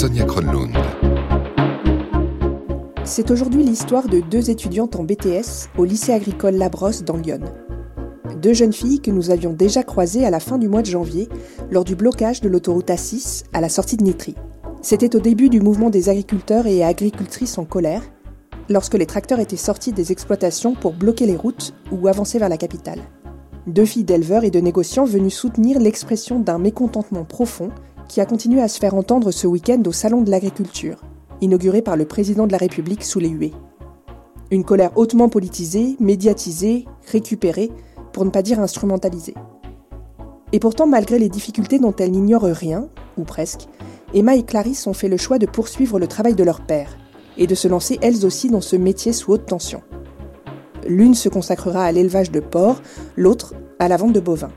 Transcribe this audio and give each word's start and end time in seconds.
Sonia 0.00 0.24
Kronlund. 0.24 0.74
C'est 3.04 3.30
aujourd'hui 3.30 3.62
l'histoire 3.62 4.08
de 4.08 4.20
deux 4.20 4.48
étudiantes 4.48 4.96
en 4.96 5.04
BTS 5.04 5.68
au 5.76 5.84
lycée 5.84 6.14
agricole 6.14 6.54
Labrosse 6.54 7.04
dans 7.04 7.18
Lyon. 7.18 7.40
Deux 8.40 8.54
jeunes 8.54 8.72
filles 8.72 9.00
que 9.00 9.10
nous 9.10 9.28
avions 9.30 9.52
déjà 9.52 9.82
croisées 9.82 10.24
à 10.24 10.30
la 10.30 10.40
fin 10.40 10.56
du 10.56 10.68
mois 10.68 10.80
de 10.80 10.86
janvier 10.86 11.28
lors 11.70 11.84
du 11.84 11.96
blocage 11.96 12.40
de 12.40 12.48
l'autoroute 12.48 12.88
A6 12.88 13.44
à 13.52 13.60
la 13.60 13.68
sortie 13.68 13.98
de 13.98 14.04
Nitry. 14.04 14.36
C'était 14.80 15.14
au 15.14 15.20
début 15.20 15.50
du 15.50 15.60
mouvement 15.60 15.90
des 15.90 16.08
agriculteurs 16.08 16.66
et 16.66 16.82
agricultrices 16.82 17.58
en 17.58 17.66
colère, 17.66 18.02
lorsque 18.70 18.94
les 18.94 19.04
tracteurs 19.04 19.40
étaient 19.40 19.56
sortis 19.56 19.92
des 19.92 20.12
exploitations 20.12 20.74
pour 20.74 20.94
bloquer 20.94 21.26
les 21.26 21.36
routes 21.36 21.74
ou 21.92 22.08
avancer 22.08 22.38
vers 22.38 22.48
la 22.48 22.56
capitale. 22.56 23.02
Deux 23.66 23.84
filles 23.84 24.04
d'éleveurs 24.04 24.44
et 24.44 24.50
de 24.50 24.60
négociants 24.60 25.04
venues 25.04 25.28
soutenir 25.28 25.78
l'expression 25.78 26.40
d'un 26.40 26.58
mécontentement 26.58 27.24
profond 27.24 27.68
qui 28.10 28.20
a 28.20 28.26
continué 28.26 28.60
à 28.60 28.66
se 28.66 28.80
faire 28.80 28.94
entendre 28.94 29.30
ce 29.30 29.46
week-end 29.46 29.80
au 29.86 29.92
Salon 29.92 30.22
de 30.22 30.32
l'Agriculture, 30.32 30.96
inauguré 31.40 31.80
par 31.80 31.96
le 31.96 32.06
président 32.06 32.48
de 32.48 32.50
la 32.50 32.58
République 32.58 33.04
sous 33.04 33.20
les 33.20 33.28
huées. 33.28 33.52
Une 34.50 34.64
colère 34.64 34.90
hautement 34.98 35.28
politisée, 35.28 35.94
médiatisée, 36.00 36.86
récupérée, 37.12 37.70
pour 38.12 38.24
ne 38.24 38.30
pas 38.30 38.42
dire 38.42 38.58
instrumentalisée. 38.58 39.34
Et 40.50 40.58
pourtant, 40.58 40.88
malgré 40.88 41.20
les 41.20 41.28
difficultés 41.28 41.78
dont 41.78 41.94
elles 42.00 42.10
n'ignorent 42.10 42.42
rien, 42.42 42.88
ou 43.16 43.22
presque, 43.22 43.68
Emma 44.12 44.34
et 44.34 44.42
Clarisse 44.42 44.88
ont 44.88 44.92
fait 44.92 45.06
le 45.06 45.16
choix 45.16 45.38
de 45.38 45.46
poursuivre 45.46 46.00
le 46.00 46.08
travail 46.08 46.34
de 46.34 46.42
leur 46.42 46.62
père, 46.62 46.98
et 47.38 47.46
de 47.46 47.54
se 47.54 47.68
lancer 47.68 47.96
elles 48.02 48.26
aussi 48.26 48.50
dans 48.50 48.60
ce 48.60 48.74
métier 48.74 49.12
sous 49.12 49.30
haute 49.30 49.46
tension. 49.46 49.82
L'une 50.84 51.14
se 51.14 51.28
consacrera 51.28 51.84
à 51.84 51.92
l'élevage 51.92 52.32
de 52.32 52.40
porcs, 52.40 52.82
l'autre 53.16 53.54
à 53.78 53.86
la 53.86 53.96
vente 53.96 54.14
de 54.14 54.20
bovins. 54.20 54.50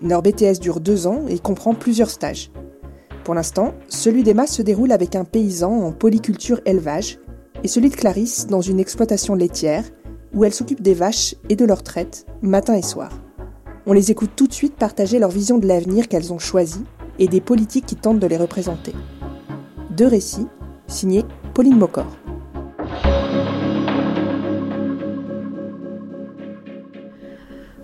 Leur 0.00 0.22
BTS 0.22 0.60
dure 0.60 0.80
deux 0.80 1.06
ans 1.08 1.24
et 1.28 1.38
comprend 1.38 1.74
plusieurs 1.74 2.10
stages. 2.10 2.50
Pour 3.24 3.34
l'instant, 3.34 3.74
celui 3.88 4.22
d'Emma 4.22 4.46
se 4.46 4.62
déroule 4.62 4.92
avec 4.92 5.16
un 5.16 5.24
paysan 5.24 5.72
en 5.72 5.92
polyculture 5.92 6.60
élevage 6.66 7.18
et 7.64 7.68
celui 7.68 7.90
de 7.90 7.96
Clarisse 7.96 8.46
dans 8.46 8.60
une 8.60 8.78
exploitation 8.78 9.34
laitière 9.34 9.84
où 10.32 10.44
elle 10.44 10.54
s'occupe 10.54 10.82
des 10.82 10.94
vaches 10.94 11.34
et 11.48 11.56
de 11.56 11.64
leur 11.64 11.82
traite, 11.82 12.26
matin 12.42 12.74
et 12.74 12.82
soir. 12.82 13.10
On 13.86 13.92
les 13.92 14.10
écoute 14.10 14.30
tout 14.36 14.46
de 14.46 14.52
suite 14.52 14.76
partager 14.76 15.18
leur 15.18 15.30
vision 15.30 15.58
de 15.58 15.66
l'avenir 15.66 16.06
qu'elles 16.06 16.32
ont 16.32 16.38
choisi 16.38 16.84
et 17.18 17.26
des 17.26 17.40
politiques 17.40 17.86
qui 17.86 17.96
tentent 17.96 18.20
de 18.20 18.26
les 18.26 18.36
représenter. 18.36 18.92
Deux 19.90 20.06
récits, 20.06 20.46
signés 20.86 21.24
Pauline 21.54 21.76
Mocor. 21.76 22.06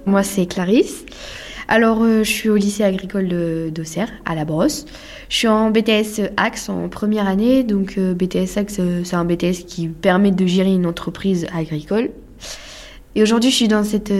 Moi, 0.07 0.23
c'est 0.23 0.47
Clarisse. 0.47 1.05
Alors, 1.67 2.03
euh, 2.03 2.23
je 2.25 2.31
suis 2.31 2.49
au 2.51 2.57
lycée 2.57 2.85
agricole 2.85 3.29
d'Auxerre, 3.73 4.11
à 4.27 4.35
la 4.35 4.45
Brosse. 4.45 4.85
Je 5.29 5.37
suis 5.37 5.49
en 5.49 5.71
BTS 5.71 6.31
Axe 6.37 6.69
en 6.69 6.89
première 6.89 7.27
année. 7.27 7.63
Donc, 7.63 7.95
euh, 7.97 8.15
BTS 8.15 8.59
Axe, 8.59 8.77
euh, 8.81 9.01
c'est 9.05 9.17
un 9.17 9.25
BTS 9.25 9.65
qui 9.67 9.89
permet 9.89 10.31
de 10.31 10.47
gérer 10.47 10.75
une 10.75 10.87
entreprise 10.87 11.47
agricole. 11.57 12.11
Et 13.15 13.23
aujourd'hui, 13.23 13.51
je 13.51 13.57
suis 13.57 13.69
dans 13.69 13.85
cette 13.85 14.13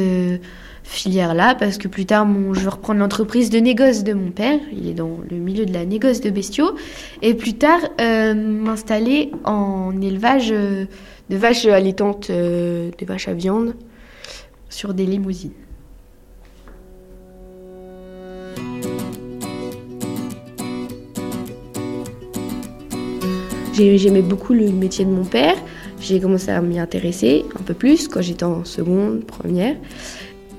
filière-là 0.85 1.57
parce 1.57 1.79
que 1.79 1.89
plus 1.89 2.07
tard, 2.07 2.29
je 2.53 2.61
veux 2.61 2.69
reprendre 2.69 3.01
l'entreprise 3.01 3.51
de 3.51 3.59
négoce 3.59 4.05
de 4.05 4.13
mon 4.13 4.31
père. 4.31 4.61
Il 4.73 4.89
est 4.89 4.95
dans 4.95 5.19
le 5.29 5.37
milieu 5.39 5.67
de 5.67 5.73
la 5.73 5.85
négoce 5.85 6.21
de 6.21 6.31
bestiaux. 6.31 6.77
Et 7.21 7.35
plus 7.35 7.55
tard, 7.55 7.81
m'installer 7.99 9.33
en 9.43 10.01
élevage 10.01 10.51
de 10.51 10.87
vaches 11.37 11.67
allaitantes, 11.67 12.31
de 12.31 13.05
vaches 13.05 13.27
à 13.27 13.35
viande 13.35 13.75
sur 14.69 14.95
des 14.95 15.07
limousines. 15.07 15.64
J'aimais 23.77 24.23
beaucoup 24.23 24.53
le 24.53 24.71
métier 24.71 25.05
de 25.05 25.11
mon 25.11 25.25
père. 25.25 25.57
J'ai 26.01 26.21
commencé 26.21 26.49
à 26.53 26.61
m'y 26.61 26.79
intéresser 26.79 27.45
un 27.59 27.63
peu 27.63 27.75
plus 27.75 28.07
quand 28.07 28.23
j'étais 28.23 28.45
en 28.45 28.65
seconde, 28.65 29.25
première. 29.25 29.75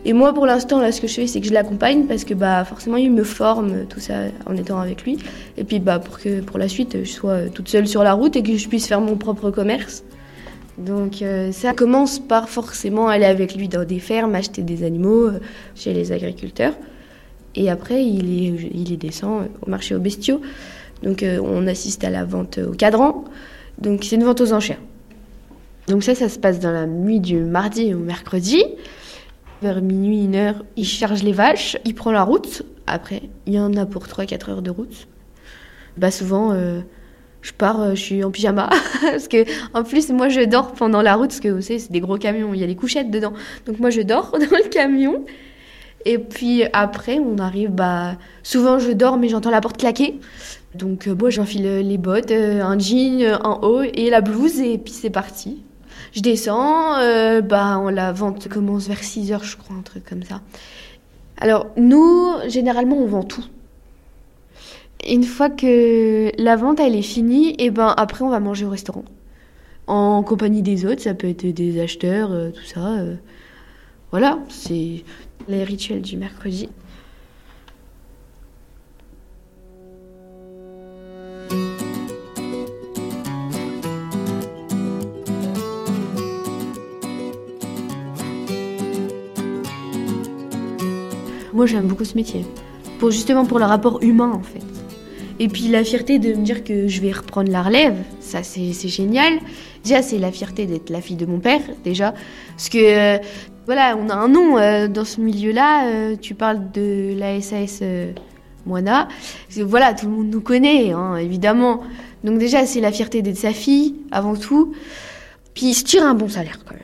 Et 0.03 0.12
moi, 0.12 0.34
pour 0.34 0.46
l'instant, 0.46 0.81
là, 0.81 0.92
ce 0.92 1.00
que 1.00 1.08
je 1.08 1.14
fais, 1.14 1.28
c'est 1.28 1.40
que 1.40 1.48
je 1.48 1.53
l'accompagne 1.53 2.08
parce 2.08 2.26
que, 2.26 2.34
bah, 2.34 2.66
forcément, 2.66 2.98
il 2.98 3.12
me 3.12 3.24
forme 3.24 3.86
tout 3.86 4.02
ça 4.02 4.16
en 4.46 4.58
étant 4.58 4.81
avec 4.81 5.03
lui. 5.03 5.18
Et 5.58 5.64
puis, 5.64 5.80
bah, 5.80 6.00
pour 6.00 6.20
que, 6.20 6.42
pour 6.42 6.59
la 6.59 6.68
suite, 6.68 6.98
je 7.06 7.09
sois 7.09 7.44
toute 7.53 7.70
seule 7.70 7.88
sur 7.88 8.03
la 8.03 8.12
route 8.12 8.36
et 8.36 8.44
que 8.44 8.58
je 8.58 8.68
puisse 8.68 8.86
faire 8.86 9.00
mon 9.00 9.16
propre 9.16 9.50
commerce. 9.50 10.03
Donc, 10.78 11.22
euh, 11.22 11.53
ça 11.53 11.72
commence 11.72 12.20
par 12.20 12.50
forcément 12.50 13.08
aller 13.08 13.24
avec 13.24 13.56
lui 13.56 13.70
dans 13.70 13.86
des 13.86 14.00
fermes, 14.00 14.36
acheter 14.36 14.62
des 14.62 14.84
animaux 14.84 15.28
euh, 15.28 15.40
chez 15.74 15.94
les 15.94 16.12
agriculteurs. 16.12 16.74
Et 17.56 17.70
après, 17.70 18.06
il 18.06 18.46
est, 18.46 18.70
il 18.76 18.97
descend 18.97 19.47
au 19.66 19.70
marché 19.70 19.96
aux 19.96 20.00
bestiaux. 20.00 20.42
Donc 21.04 21.24
euh, 21.24 21.40
on 21.44 21.68
assiste 21.68 22.04
à 22.04 22.10
la 22.10 22.26
vente 22.26 22.58
au 22.58 22.72
cadran. 22.72 23.24
Donc 23.78 24.04
c'est 24.04 24.16
une 24.16 24.24
vente 24.24 24.42
aux 24.42 24.54
enchères. 24.54 24.80
Donc 25.88 26.04
ça, 26.04 26.16
ça 26.16 26.30
se 26.30 26.40
passe 26.40 26.60
dans 26.60 26.72
la 26.72 26.88
nuit 26.88 27.20
du 27.20 27.40
mardi 27.40 27.94
au 27.94 28.00
mercredi. 28.00 28.64
Vers 29.62 29.82
minuit, 29.82 30.26
une 30.26 30.36
heure, 30.36 30.66
il 30.76 30.86
charge 30.86 31.24
les 31.24 31.32
vaches, 31.32 31.78
il 31.86 31.96
prend 31.96 32.12
la 32.12 32.24
route. 32.24 32.64
Après, 32.88 33.24
il 33.46 33.54
y 33.54 33.60
en 33.60 33.74
a 33.76 33.86
pour 33.86 34.06
3-4 34.06 34.52
heures 34.52 34.62
de 34.62 34.72
route. 34.72 35.08
Bah 35.98 36.12
souvent, 36.12 36.52
euh, 36.52 36.82
je 37.42 37.54
pars, 37.54 37.82
euh, 37.82 37.96
je 37.96 38.02
suis 38.02 38.24
en 38.24 38.32
pyjama. 38.32 38.70
parce 39.02 39.28
que 39.28 39.46
en 39.74 39.84
plus, 39.84 40.10
moi, 40.10 40.30
je 40.30 40.42
dors 40.42 40.74
pendant 40.74 41.02
la 41.02 41.16
route, 41.16 41.30
parce 41.30 41.40
que 41.40 41.48
vous 41.50 41.62
savez, 41.62 41.80
c'est 41.80 41.92
des 41.92 42.02
gros 42.02 42.18
camions, 42.18 42.54
il 42.54 42.60
y 42.60 42.64
a 42.64 42.68
des 42.68 42.76
couchettes 42.76 43.12
dedans. 43.12 43.34
Donc 43.66 43.80
moi, 43.80 43.92
je 43.92 44.02
dors 44.02 44.32
dans 44.34 44.40
le 44.40 44.70
camion. 44.70 45.24
Et 46.06 46.20
puis 46.20 46.64
après, 46.74 47.20
on 47.20 47.38
arrive, 47.38 47.72
bah, 47.72 48.16
souvent 48.44 48.78
je 48.78 48.92
dors, 48.92 49.18
mais 49.18 49.30
j'entends 49.30 49.52
la 49.52 49.62
porte 49.62 49.78
claquer. 49.78 50.20
Donc 50.78 51.08
euh, 51.08 51.16
moi 51.16 51.30
j'enfile 51.30 51.66
euh, 51.66 51.81
les 51.81 51.97
bottes, 51.97 52.31
euh, 52.31 52.62
un 52.62 52.78
jean 52.78 53.38
en 53.44 53.62
haut 53.62 53.81
et 53.81 54.09
la 54.09 54.22
blouse 54.22 54.59
et 54.59 54.78
puis 54.78 54.94
c'est 54.94 55.09
parti. 55.09 55.63
Je 56.13 56.22
descends, 56.22 56.94
bah 57.41 57.81
la 57.91 58.12
vente 58.13 58.47
commence 58.47 58.88
vers 58.88 59.03
6 59.03 59.34
heures 59.34 59.44
je 59.44 59.58
crois, 59.58 59.75
un 59.75 59.81
truc 59.81 60.06
comme 60.06 60.24
ça. 60.24 60.41
Alors 61.38 61.68
nous, 61.75 62.31
généralement 62.47 62.97
on 62.97 63.06
vend 63.06 63.24
tout. 63.24 63.44
Une 65.09 65.24
fois 65.24 65.50
que 65.50 66.31
la 66.41 66.56
vente 66.56 66.80
elle 66.80 66.96
est 66.96 67.02
finie, 67.02 67.56
et 67.59 67.69
ben 67.69 67.94
après 67.97 68.24
on 68.24 68.30
va 68.30 68.40
manger 68.40 68.66
au 68.66 68.69
restaurant. 68.69 69.03
En 69.88 70.24
compagnie 70.24 70.62
des 70.62 70.85
autres, 70.85 71.02
ça 71.02 71.14
peut 71.14 71.28
être 71.28 71.46
des 71.46 71.81
acheteurs, 71.81 72.30
tout 72.53 72.66
ça. 72.66 72.97
Voilà, 74.12 74.40
c'est 74.47 75.03
les 75.50 75.64
rituels 75.64 76.02
du 76.02 76.18
mercredi. 76.18 76.69
Moi, 91.56 91.68
j'aime 91.68 91.88
beaucoup 91.88 92.04
ce 92.04 92.16
métier. 92.16 92.46
Pour 93.00 93.12
justement 93.12 93.46
pour 93.46 93.60
le 93.60 93.66
rapport 93.66 94.04
humain, 94.04 94.30
en 94.30 94.44
fait. 94.44 94.60
Et 95.40 95.48
puis 95.48 95.70
la 95.70 95.86
fierté 95.86 96.20
de 96.20 96.34
me 96.34 96.44
dire 96.44 96.66
que 96.66 96.90
je 96.90 97.00
vais 97.00 97.14
reprendre 97.14 97.50
la 97.50 97.64
relève, 97.64 97.96
ça 98.20 98.44
c'est 98.44 98.74
génial. 98.90 99.40
Déjà, 99.82 100.02
c'est 100.02 100.18
la 100.18 100.34
fierté 100.34 100.66
d'être 100.66 100.90
la 100.90 101.00
fille 101.00 101.16
de 101.16 101.26
mon 101.26 101.40
père, 101.40 101.62
déjà. 101.85 102.14
Parce 102.58 102.68
que, 102.68 102.78
euh, 102.78 103.18
voilà, 103.68 103.97
on 103.97 104.09
a 104.09 104.16
un 104.16 104.28
nom 104.28 104.58
euh, 104.58 104.90
dans 104.90 105.06
ce 105.06 105.22
milieu-là. 105.22 105.88
Euh, 105.88 106.16
tu 106.20 106.35
parles 106.35 106.72
de 106.74 107.18
la 107.18 107.40
SAS 107.40 107.82
Moana. 108.66 109.08
Voilà, 109.58 109.94
tout 109.94 110.08
le 110.08 110.12
monde 110.12 110.29
nous 110.29 110.41
connaît, 110.41 110.91
hein, 110.91 111.16
évidemment. 111.16 111.84
Donc 112.26 112.38
déjà, 112.38 112.66
c'est 112.66 112.82
la 112.82 112.91
fierté 112.91 113.22
d'être 113.22 113.38
sa 113.38 113.53
fille, 113.53 113.96
avant 114.12 114.35
tout. 114.35 114.74
Puis 115.53 115.68
il 115.68 115.74
se 115.74 115.85
tire 115.85 116.03
un 116.03 116.16
bon 116.16 116.28
salaire, 116.28 116.59
quand 116.66 116.74
même. 116.74 116.84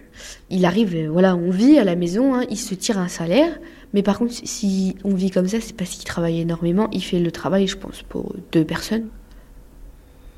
Il 0.50 0.64
arrive, 0.64 1.10
voilà, 1.12 1.36
on 1.36 1.50
vit 1.50 1.78
à 1.78 1.84
la 1.84 1.98
maison, 1.98 2.36
hein, 2.36 2.46
il 2.50 2.58
se 2.58 2.74
tire 2.74 2.98
un 3.00 3.10
salaire. 3.10 3.60
Mais 3.94 4.04
par 4.04 4.18
contre, 4.20 4.34
si 4.34 4.96
on 5.04 5.14
vit 5.14 5.32
comme 5.32 5.48
ça, 5.48 5.60
c'est 5.60 5.76
parce 5.76 5.90
qu'il 5.92 6.06
travaille 6.06 6.40
énormément. 6.40 6.88
Il 6.92 7.04
fait 7.04 7.20
le 7.20 7.32
travail, 7.32 7.68
je 7.68 7.78
pense, 7.78 8.04
pour 8.04 8.34
deux 8.52 8.64
personnes. 8.64 9.08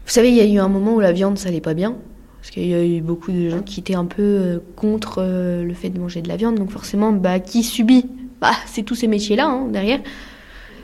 Vous 0.06 0.12
savez, 0.12 0.30
il 0.30 0.36
y 0.36 0.42
a 0.42 0.46
eu 0.46 0.58
un 0.58 0.68
moment 0.70 0.96
où 0.96 1.00
la 1.00 1.12
viande, 1.12 1.38
ça 1.38 1.50
allait 1.50 1.62
pas 1.62 1.74
bien. 1.76 1.96
Parce 2.42 2.52
qu'il 2.52 2.68
y 2.68 2.74
a 2.74 2.84
eu 2.84 3.00
beaucoup 3.02 3.32
de 3.32 3.50
gens 3.50 3.62
qui 3.62 3.80
étaient 3.80 3.96
un 3.96 4.06
peu 4.06 4.22
euh, 4.22 4.60
contre 4.76 5.20
euh, 5.20 5.64
le 5.64 5.74
fait 5.74 5.90
de 5.90 6.00
manger 6.00 6.22
de 6.22 6.28
la 6.28 6.36
viande. 6.36 6.56
Donc 6.56 6.72
forcément, 6.72 7.12
bah, 7.14 7.40
qui 7.40 7.64
subit? 7.64 8.06
Bah, 8.42 8.52
C'est 8.66 8.84
tous 8.84 8.96
ces 8.96 9.08
métiers-là, 9.08 9.48
hein, 9.48 9.68
derrière. 9.72 10.00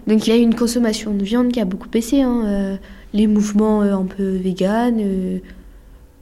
Donc 0.07 0.25
il 0.25 0.30
y 0.30 0.33
a 0.33 0.38
une 0.38 0.56
consommation 0.56 1.13
de 1.13 1.24
viande 1.24 1.51
qui 1.51 1.60
a 1.60 1.66
beaucoup 1.66 1.89
baissé. 1.89 2.21
Hein, 2.21 2.44
euh, 2.45 2.77
les 3.13 3.25
mouvements 3.27 3.81
un 3.81 4.06
peu 4.06 4.36
véganes. 4.38 5.42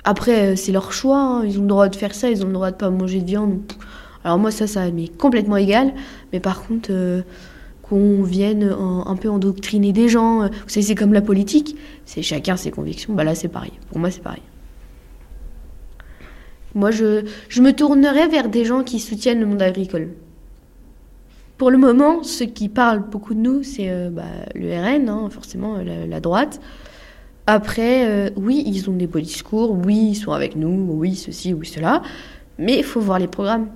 Après, 0.06 0.56
c'est 0.56 0.72
leur 0.72 0.94
choix. 0.94 1.20
hein, 1.20 1.46
Ils 1.46 1.60
ont 1.60 1.64
le 1.64 1.68
droit 1.68 1.90
de 1.90 1.96
faire 1.98 2.16
ça, 2.16 2.30
ils 2.30 2.44
ont 2.44 2.48
le 2.48 2.54
droit 2.54 2.72
de 2.72 2.78
pas 2.78 2.90
manger 2.90 3.20
de 3.20 3.26
viande. 3.26 3.60
Alors 4.28 4.40
moi, 4.40 4.52
ça, 4.52 4.68
ça 4.68 4.92
m'est 4.92 5.08
complètement 5.08 5.56
égal. 5.56 5.94
Mais 6.34 6.42
par 6.42 6.62
contre, 6.68 6.90
euh, 6.92 7.22
qu'on 7.82 8.24
vienne 8.24 8.74
en- 8.74 9.08
un 9.08 9.16
peu 9.16 9.30
endoctriner 9.30 9.94
des 9.94 10.10
gens, 10.10 10.42
euh, 10.42 10.48
vous 10.48 10.68
savez, 10.68 10.86
c'est 10.86 10.96
comme 10.96 11.14
la 11.14 11.22
politique. 11.22 11.78
C'est 12.04 12.22
chacun 12.22 12.58
ses 12.58 12.70
convictions. 12.70 13.14
Bah 13.14 13.24
là, 13.24 13.36
c'est 13.36 13.48
pareil. 13.48 13.72
Pour 13.88 14.00
moi, 14.00 14.12
c'est 14.12 14.22
pareil. 14.22 14.42
Moi, 16.76 16.92
je, 16.92 17.24
je 17.48 17.62
me 17.62 17.72
tournerais 17.72 18.28
vers 18.28 18.50
des 18.50 18.66
gens 18.66 18.84
qui 18.84 19.00
soutiennent 19.00 19.40
le 19.40 19.46
monde 19.46 19.62
agricole. 19.62 20.10
Pour 21.58 21.72
le 21.72 21.78
moment, 21.78 22.22
ceux 22.22 22.48
qui 22.48 22.68
parlent 22.68 23.08
beaucoup 23.10 23.34
de 23.34 23.40
nous, 23.40 23.64
c'est 23.64 23.90
euh, 23.90 24.10
bah, 24.10 24.24
le 24.56 24.68
RN, 24.78 25.08
hein, 25.08 25.30
forcément, 25.32 25.78
la, 25.78 26.20
droite. 26.20 26.60
Après, 27.46 28.34
oui, 28.36 28.62
ils 28.68 28.90
ont 28.90 28.94
des 28.94 29.08
beaux 29.08 29.22
discours, 29.22 29.72
oui, 29.72 30.10
ils 30.12 30.16
sont 30.16 30.34
avec 30.34 30.58
nous, 30.58 30.86
oui, 30.92 31.16
ceci, 31.16 31.54
oui, 31.54 31.66
cela, 31.66 32.02
mais 32.58 32.78
il 32.80 32.84
faut 32.84 33.00
voir 33.00 33.20
les 33.20 33.28
programmes. 33.28 33.70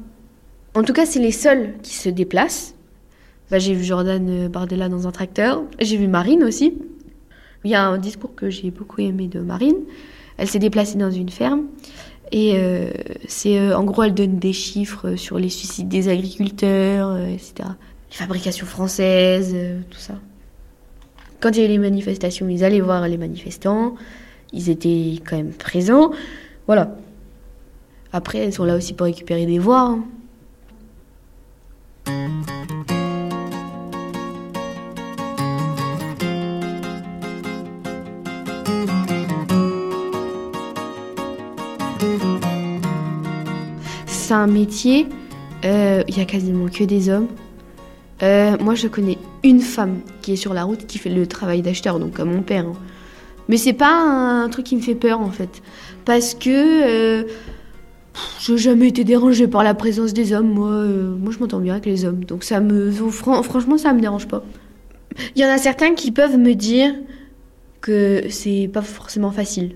En 0.74 0.84
tout 0.84 0.94
cas, 0.94 1.06
c'est 1.06 1.20
les 1.20 1.32
seuls 1.32 1.74
qui 1.84 1.96
se 1.96 2.10
déplacent. 2.10 2.76
Bah, 3.50 3.60
j'ai 3.60 3.74
vu 3.74 3.84
Jordan 3.84 4.26
euh, 4.30 4.48
Bardella 4.50 4.88
dans 4.88 5.08
un 5.08 5.12
tracteur, 5.12 5.64
j'ai 5.80 5.98
vu 5.98 6.08
Marine 6.08 6.44
aussi. 6.44 6.78
Il 7.66 7.72
y 7.72 7.76
a 7.76 7.86
un 7.86 7.98
discours 7.98 8.34
que 8.34 8.50
j'ai 8.50 8.72
beaucoup 8.72 9.02
aimé 9.02 9.28
de 9.28 9.42
Marine. 9.42 9.76
Elle 10.38 10.48
s'est 10.48 10.60
déplacée 10.60 10.98
dans 10.98 11.12
une 11.12 11.30
ferme 11.30 11.66
et 12.32 12.54
euh, 12.56 12.90
c'est 13.28 13.60
euh, 13.60 13.78
en 13.78 13.84
gros, 13.84 14.04
elle 14.04 14.14
donne 14.14 14.40
des 14.40 14.54
chiffres 14.54 15.16
sur 15.16 15.38
les 15.38 15.50
suicides 15.50 15.90
des 15.90 16.08
agriculteurs, 16.08 17.18
etc. 17.18 17.54
Les 18.10 18.18
fabrications 18.18 18.66
françaises, 18.66 19.54
tout 19.90 20.00
ça. 20.00 20.16
Quand 21.42 21.50
il 21.52 21.60
y 21.60 21.62
a 21.64 21.66
eu 21.66 21.72
les 21.72 21.78
manifestations, 21.78 22.48
ils 22.48 22.64
allaient 22.64 22.80
voir 22.80 23.08
les 23.08 23.18
manifestants. 23.18 23.96
Ils 24.54 24.70
étaient 24.70 25.16
quand 25.28 25.36
même 25.36 25.52
présents. 25.54 26.12
Voilà. 26.68 26.96
Après, 28.14 28.40
elles 28.40 28.54
sont 28.54 28.66
là 28.66 28.76
aussi 28.76 28.94
pour 28.94 29.06
récupérer 29.06 29.46
des 29.46 29.60
voix. 29.60 29.82
hein. 29.82 30.06
C'est 44.06 44.34
un 44.34 44.48
métier, 44.48 45.08
euh, 45.66 46.04
il 46.08 46.18
y 46.18 46.22
a 46.22 46.26
quasiment 46.26 46.68
que 46.68 46.86
des 46.86 47.10
hommes. 47.10 47.28
Euh, 48.24 48.56
moi, 48.60 48.76
je 48.76 48.88
connais 48.88 49.18
une 49.44 49.60
femme 49.60 50.00
qui 50.22 50.34
est 50.34 50.36
sur 50.38 50.54
la 50.54 50.64
route 50.64 50.86
qui 50.88 50.98
fait 51.00 51.10
le 51.10 51.28
travail 51.28 51.62
d'acheteur, 51.62 52.00
donc 52.00 52.14
comme 52.14 52.32
mon 52.32 52.42
père. 52.42 52.66
hein. 52.66 52.74
Mais 53.50 53.58
c'est 53.58 53.74
pas 53.74 53.92
un 53.94 54.48
truc 54.50 54.66
qui 54.68 54.76
me 54.78 54.82
fait 54.82 54.96
peur 54.96 55.20
en 55.20 55.32
fait, 55.32 55.62
parce 56.06 56.34
que 56.34 56.50
euh, 56.50 57.24
pff, 58.14 58.38
j'ai 58.46 58.58
jamais 58.58 58.88
été 58.88 59.04
dérangée 59.04 59.48
par 59.48 59.64
la 59.64 59.74
présence 59.74 60.14
des 60.14 60.34
hommes. 60.34 60.50
Moi, 60.54 60.70
euh, 60.70 61.16
moi, 61.16 61.32
je 61.32 61.40
m'entends 61.40 61.60
bien 61.60 61.74
avec 61.74 61.86
les 61.86 62.06
hommes, 62.06 62.24
donc 62.26 62.44
ça 62.44 62.60
me, 62.60 62.92
fran- 62.92 63.44
franchement, 63.44 63.78
ça 63.78 63.94
me 63.94 64.00
dérange 64.02 64.28
pas. 64.28 64.44
Il 65.36 65.42
y 65.42 65.46
en 65.46 65.50
a 65.50 65.58
certains 65.58 65.94
qui 65.94 66.12
peuvent 66.12 66.38
me 66.38 66.54
dire 66.54 66.94
que 67.82 68.24
c'est 68.30 68.70
pas 68.72 68.82
forcément 68.82 69.32
facile. 69.32 69.76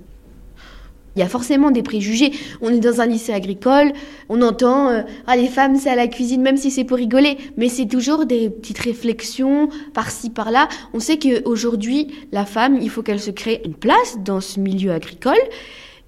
Il 1.16 1.20
y 1.20 1.24
a 1.24 1.30
forcément 1.30 1.72
des 1.72 1.82
préjugés. 1.82 2.32
On 2.62 2.70
est 2.70 2.80
dans 2.80 3.00
un 3.00 3.06
lycée 3.06 3.32
agricole, 3.32 3.94
on 4.28 4.42
entend 4.42 4.90
euh, 4.90 5.02
ah 5.28 5.38
les 5.38 5.48
femmes 5.48 5.78
c'est 5.78 5.90
à 5.90 5.96
la 5.96 6.08
cuisine 6.08 6.42
même 6.42 6.58
si 6.58 6.72
c'est 6.72 6.84
pour 6.84 6.98
rigoler, 6.98 7.38
mais 7.56 7.70
c'est 7.70 7.86
toujours 7.86 8.26
des 8.26 8.50
petites 8.50 8.80
réflexions 8.80 9.70
par-ci 9.94 10.30
par-là. 10.30 10.68
On 10.94 11.00
sait 11.00 11.18
qu'aujourd'hui 11.18 12.14
la 12.34 12.46
femme, 12.46 12.80
il 12.82 12.90
faut 12.90 13.02
qu'elle 13.02 13.22
se 13.22 13.32
crée 13.32 13.62
une 13.64 13.76
place 13.76 14.18
dans 14.26 14.42
ce 14.42 14.60
milieu 14.60 14.92
agricole. 14.92 15.40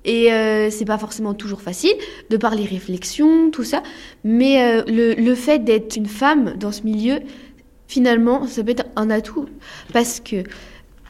Et 0.07 0.31
euh, 0.31 0.69
c'est 0.71 0.85
pas 0.85 0.97
forcément 0.97 1.33
toujours 1.33 1.61
facile 1.61 1.91
de 2.29 2.37
par 2.37 2.55
les 2.55 2.65
réflexions, 2.65 3.51
tout 3.51 3.65
ça. 3.65 3.83
Mais 4.23 4.61
euh, 4.61 4.83
le, 4.87 5.13
le 5.13 5.35
fait 5.35 5.59
d'être 5.59 5.97
une 5.97 6.05
femme 6.05 6.55
dans 6.57 6.71
ce 6.71 6.83
milieu, 6.83 7.19
finalement, 7.87 8.47
ça 8.47 8.63
peut 8.63 8.71
être 8.71 8.85
un 8.95 9.09
atout. 9.09 9.47
Parce 9.91 10.21
que 10.21 10.43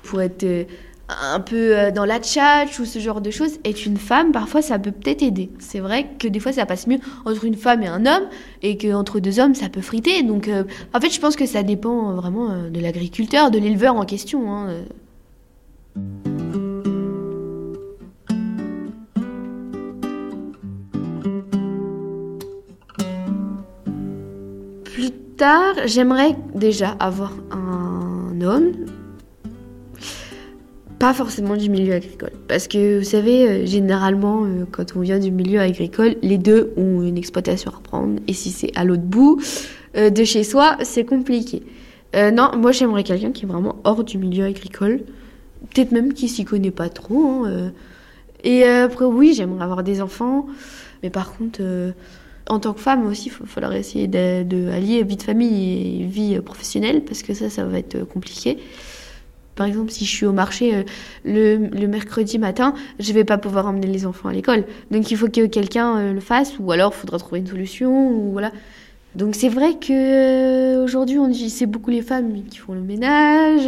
pour 0.02 0.20
être 0.22 0.44
euh, 0.44 0.64
un 1.10 1.40
peu 1.40 1.78
euh, 1.78 1.92
dans 1.92 2.06
la 2.06 2.20
tchatch 2.20 2.80
ou 2.80 2.86
ce 2.86 2.98
genre 2.98 3.22
de 3.22 3.30
choses, 3.30 3.60
être 3.64 3.86
une 3.86 3.98
femme, 3.98 4.32
parfois 4.32 4.64
ça 4.64 4.80
peut 4.80 4.92
peut-être 4.92 5.22
aider. 5.22 5.52
C'est 5.60 5.80
vrai 5.80 6.08
que 6.18 6.28
des 6.28 6.40
fois 6.40 6.52
ça 6.52 6.66
passe 6.66 6.88
mieux 6.88 6.98
entre 7.24 7.46
une 7.46 7.56
femme 7.56 7.84
et 7.84 7.88
un 7.88 8.08
homme, 8.08 8.28
et 8.64 8.78
qu'entre 8.78 9.20
deux 9.20 9.40
hommes 9.40 9.54
ça 9.54 9.70
peut 9.70 9.82
friter. 9.82 10.24
Donc 10.24 10.50
en 10.94 11.00
fait 11.00 11.12
je 11.12 11.20
pense 11.20 11.36
que 11.36 11.46
ça 11.46 11.62
dépend 11.62 12.14
vraiment 12.16 12.68
de 12.70 12.80
l'agriculteur, 12.80 13.52
de 13.52 13.60
l'éleveur 13.60 13.96
en 13.96 14.06
question. 14.06 14.52
hein, 14.52 14.70
j'aimerais 25.86 26.36
déjà 26.56 26.90
avoir 27.00 27.34
un 27.52 28.42
homme 28.42 28.72
pas 31.00 31.14
forcément 31.14 31.56
du 31.56 31.70
milieu 31.70 31.94
agricole. 31.94 32.32
Parce 32.48 32.68
que 32.68 33.00
vous 33.00 33.06
savez, 33.06 33.48
euh, 33.48 33.66
généralement, 33.66 34.46
euh, 34.46 34.66
quand 34.72 34.96
on 34.96 35.02
vient 35.02 35.20
du 35.20 35.32
milieu 35.32 35.60
agricole, 35.60 36.16
les 36.24 36.38
deux 36.38 36.74
ont 36.76 37.04
une 37.04 37.18
exploitation 37.18 37.72
à 37.72 37.76
reprendre. 37.76 38.20
Et 38.28 38.34
si 38.34 38.50
c'est 38.50 38.72
à 38.76 38.84
l'autre 38.84 39.04
bout 39.04 39.40
euh, 39.96 40.10
de 40.10 40.24
chez 40.24 40.44
soi, 40.44 40.78
c'est 40.82 41.06
compliqué. 41.06 41.64
Non, 42.16 42.50
moi 42.58 42.72
j'aimerais 42.72 43.04
quelqu'un 43.04 43.32
qui 43.32 43.46
est 43.46 43.48
vraiment 43.48 43.76
hors 43.84 44.04
du 44.04 44.18
milieu 44.18 44.46
agricole. 44.46 45.02
Peut-être 45.70 45.92
même 45.92 46.14
qui 46.14 46.30
s'y 46.30 46.46
connaît 46.46 46.72
pas 46.72 46.90
trop. 46.90 47.46
hein. 47.46 47.72
Et 48.44 48.64
après, 48.64 49.06
oui, 49.06 49.34
j'aimerais 49.36 49.64
avoir 49.64 49.84
des 49.84 50.02
enfants. 50.02 50.48
Mais 51.04 51.12
par 51.12 51.38
contre, 51.38 51.60
en 52.50 52.60
tant 52.60 52.74
que 52.74 52.80
femme 52.80 53.06
aussi, 53.08 53.30
il 53.30 53.32
va 53.32 53.46
falloir 53.46 53.74
essayer 53.74 54.08
de, 54.08 54.44
vie 55.04 55.16
de 55.16 55.24
famille 55.24 56.02
et 56.02 56.06
vie 56.06 56.36
euh, 56.36 56.42
professionnelle. 56.42 57.04
Parce 57.04 57.24
que 57.24 57.34
ça, 57.34 57.50
ça 57.50 57.66
va 57.66 57.80
être 57.80 57.96
euh, 57.96 58.06
compliqué. 58.06 58.58
Par 59.56 59.66
exemple, 59.66 59.92
si 59.92 60.06
je 60.06 60.12
suis 60.12 60.26
au 60.26 60.34
marché 60.34 60.76
euh, 60.76 60.84
le, 61.26 61.88
mercredi 61.88 62.38
matin, 62.38 62.74
je 63.00 63.12
vais 63.14 63.24
pas 63.24 63.38
pouvoir 63.38 63.66
emmener 63.66 63.88
les 63.88 64.06
enfants 64.06 64.30
à 64.30 64.34
l'école. 64.34 64.66
Donc 64.92 65.10
il 65.10 65.18
faut 65.18 65.28
que 65.28 65.46
quelqu'un 65.48 66.14
le 66.14 66.20
fasse, 66.20 66.60
ou 66.60 66.72
alors 66.72 66.94
il 66.96 67.00
faudra 67.00 67.18
trouver 67.18 67.40
une 67.40 67.48
solution, 67.48 68.12
ou 68.12 68.32
voilà. 68.32 68.52
Donc 69.16 69.34
c'est 69.34 69.50
vrai 69.50 69.74
que 69.80 70.84
aujourd'hui 70.84 71.18
on 71.18 71.28
dit 71.28 71.50
c'est 71.50 71.66
beaucoup 71.66 71.90
les 71.90 72.04
femmes 72.04 72.44
qui 72.52 72.60
font 72.60 72.74
le 72.74 72.82
ménage, 72.82 73.68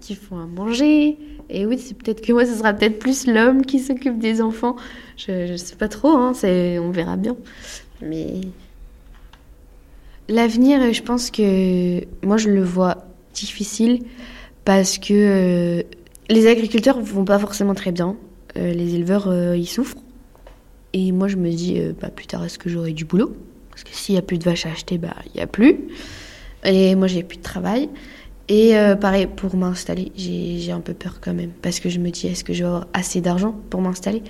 qui 0.00 0.14
font 0.14 0.38
à 0.38 0.46
manger. 0.46 1.18
Et 1.50 1.66
oui, 1.66 1.78
c'est 1.78 1.94
peut-être 1.94 2.22
que 2.22 2.32
moi 2.32 2.46
ce 2.46 2.54
sera 2.54 2.72
peut-être 2.72 2.98
plus 2.98 3.26
l'homme 3.26 3.66
qui 3.66 3.80
s'occupe 3.80 4.18
des 4.18 4.40
enfants. 4.40 4.76
Je, 5.18 5.46
je 5.46 5.56
sais 5.56 5.76
pas 5.76 5.88
trop, 5.88 6.16
hein, 6.16 6.32
on 6.42 6.90
verra 6.90 7.16
bien. 7.16 7.36
Mais 8.02 8.40
l'avenir, 10.28 10.92
je 10.92 11.02
pense 11.02 11.30
que 11.30 12.04
moi 12.24 12.36
je 12.36 12.48
le 12.48 12.62
vois 12.62 12.98
difficile 13.34 14.02
parce 14.64 14.98
que 14.98 15.14
euh, 15.14 15.82
les 16.28 16.46
agriculteurs 16.46 17.00
vont 17.00 17.24
pas 17.24 17.38
forcément 17.38 17.74
très 17.74 17.92
bien, 17.92 18.16
Euh, 18.56 18.72
les 18.72 18.94
éleveurs 18.94 19.28
euh, 19.28 19.56
ils 19.56 19.68
souffrent. 19.68 20.02
Et 20.94 21.12
moi 21.12 21.28
je 21.28 21.36
me 21.36 21.50
dis, 21.50 21.78
bah, 22.00 22.08
plus 22.08 22.26
tard 22.26 22.44
est-ce 22.44 22.58
que 22.58 22.70
j'aurai 22.70 22.92
du 22.92 23.04
boulot? 23.04 23.36
Parce 23.70 23.84
que 23.84 23.90
s'il 23.92 24.14
y 24.14 24.18
a 24.18 24.22
plus 24.22 24.38
de 24.38 24.44
vaches 24.44 24.64
à 24.66 24.70
acheter, 24.70 24.96
bah 24.98 25.14
il 25.28 25.38
y 25.38 25.42
a 25.42 25.46
plus. 25.46 25.76
Et 26.64 26.94
moi 26.94 27.06
j'ai 27.08 27.22
plus 27.22 27.38
de 27.38 27.42
travail. 27.42 27.88
Et 28.48 28.72
pareil 28.98 29.26
pour 29.26 29.54
m'installer, 29.56 30.10
j'ai 30.16 30.72
un 30.72 30.80
peu 30.80 30.94
peur 30.94 31.20
quand 31.20 31.34
même 31.34 31.52
parce 31.60 31.78
que 31.80 31.90
je 31.90 31.98
me 32.00 32.10
dis, 32.10 32.26
est-ce 32.26 32.42
que 32.42 32.54
je 32.54 32.60
vais 32.62 32.68
avoir 32.68 32.86
assez 32.94 33.20
d'argent 33.20 33.54
pour 33.68 33.82
m'installer? 33.82 34.22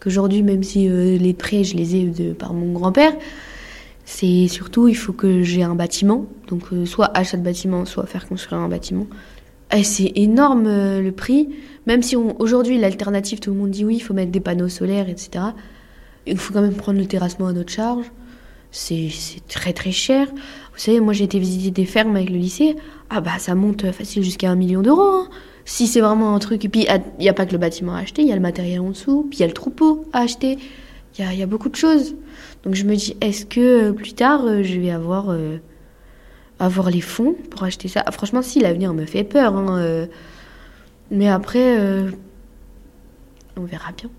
Qu'aujourd'hui 0.00 0.42
même 0.42 0.62
si 0.62 0.88
euh, 0.88 1.16
les 1.16 1.34
prêts 1.34 1.64
je 1.64 1.76
les 1.76 1.96
ai 1.96 2.04
de 2.04 2.32
par 2.32 2.52
mon 2.52 2.72
grand-père, 2.72 3.12
c'est 4.04 4.48
surtout 4.48 4.88
il 4.88 4.96
faut 4.96 5.12
que 5.12 5.42
j'ai 5.42 5.62
un 5.62 5.74
bâtiment, 5.74 6.26
donc 6.48 6.72
euh, 6.72 6.84
soit 6.86 7.16
achat 7.16 7.36
de 7.36 7.42
bâtiment, 7.44 7.84
soit 7.84 8.06
faire 8.06 8.26
construire 8.28 8.60
un 8.60 8.68
bâtiment. 8.68 9.06
Et 9.72 9.84
c'est 9.84 10.12
énorme 10.16 10.66
euh, 10.66 11.00
le 11.00 11.12
prix, 11.12 11.48
même 11.86 12.02
si 12.02 12.16
aujourd'hui 12.16 12.78
l'alternative, 12.78 13.38
tout 13.38 13.50
le 13.52 13.56
monde 13.56 13.70
dit 13.70 13.84
oui, 13.84 13.96
il 13.96 14.00
faut 14.00 14.14
mettre 14.14 14.32
des 14.32 14.40
panneaux 14.40 14.68
solaires, 14.68 15.08
etc. 15.08 15.44
Il 16.26 16.36
faut 16.38 16.52
quand 16.52 16.62
même 16.62 16.74
prendre 16.74 16.98
le 16.98 17.06
terrassement 17.06 17.46
à 17.46 17.52
notre 17.52 17.72
charge. 17.72 18.06
C'est 18.72 19.08
c'est 19.10 19.46
très 19.48 19.72
très 19.72 19.92
cher. 19.92 20.26
Vous 20.28 20.78
savez, 20.78 21.00
moi 21.00 21.12
j'ai 21.12 21.24
été 21.24 21.38
visiter 21.38 21.70
des 21.70 21.84
fermes 21.86 22.16
avec 22.16 22.30
le 22.30 22.36
lycée. 22.36 22.76
Ah 23.10 23.20
bah 23.20 23.38
ça 23.38 23.54
monte 23.54 23.90
facile 23.92 24.22
jusqu'à 24.24 24.50
un 24.50 24.56
million 24.56 24.82
d'euros. 24.82 25.02
hein. 25.02 25.28
Si 25.70 25.86
c'est 25.86 26.00
vraiment 26.00 26.34
un 26.34 26.40
truc. 26.40 26.64
Et 26.64 26.68
puis 26.68 26.84
il 26.88 27.02
n'y 27.20 27.28
a 27.28 27.32
pas 27.32 27.46
que 27.46 27.52
le 27.52 27.58
bâtiment 27.58 27.94
à 27.94 28.00
acheter, 28.00 28.22
il 28.22 28.28
y 28.28 28.32
a 28.32 28.34
le 28.34 28.40
matériel 28.40 28.80
en 28.80 28.90
dessous, 28.90 29.28
puis 29.30 29.38
il 29.38 29.42
y 29.42 29.44
a 29.44 29.46
le 29.46 29.52
troupeau 29.52 30.04
à 30.12 30.22
acheter. 30.22 30.58
Il 31.16 31.38
y 31.38 31.42
a, 31.42 31.46
beaucoup 31.46 31.68
de 31.68 31.76
choses. 31.76 32.16
Donc 32.64 32.74
je 32.74 32.84
me 32.84 32.96
dis, 32.96 33.16
est-ce 33.20 33.46
que 33.46 33.90
euh, 33.90 33.92
plus 33.92 34.14
tard 34.14 34.44
euh, 34.46 34.64
je 34.64 34.80
vais 34.80 34.90
avoir, 34.90 35.30
euh, 35.30 35.58
avoir 36.58 36.90
les 36.90 37.00
fonds 37.00 37.36
pour 37.50 37.62
acheter 37.62 37.86
ça? 37.86 38.02
Ah, 38.04 38.10
Franchement, 38.10 38.42
si, 38.42 38.58
l'avenir 38.58 38.94
me 38.94 39.04
fait 39.04 39.22
peur. 39.22 39.54
hein. 39.54 40.08
Mais 41.12 41.28
après, 41.28 41.78
on 43.56 43.62
verra 43.62 43.92
bien. 43.92 44.10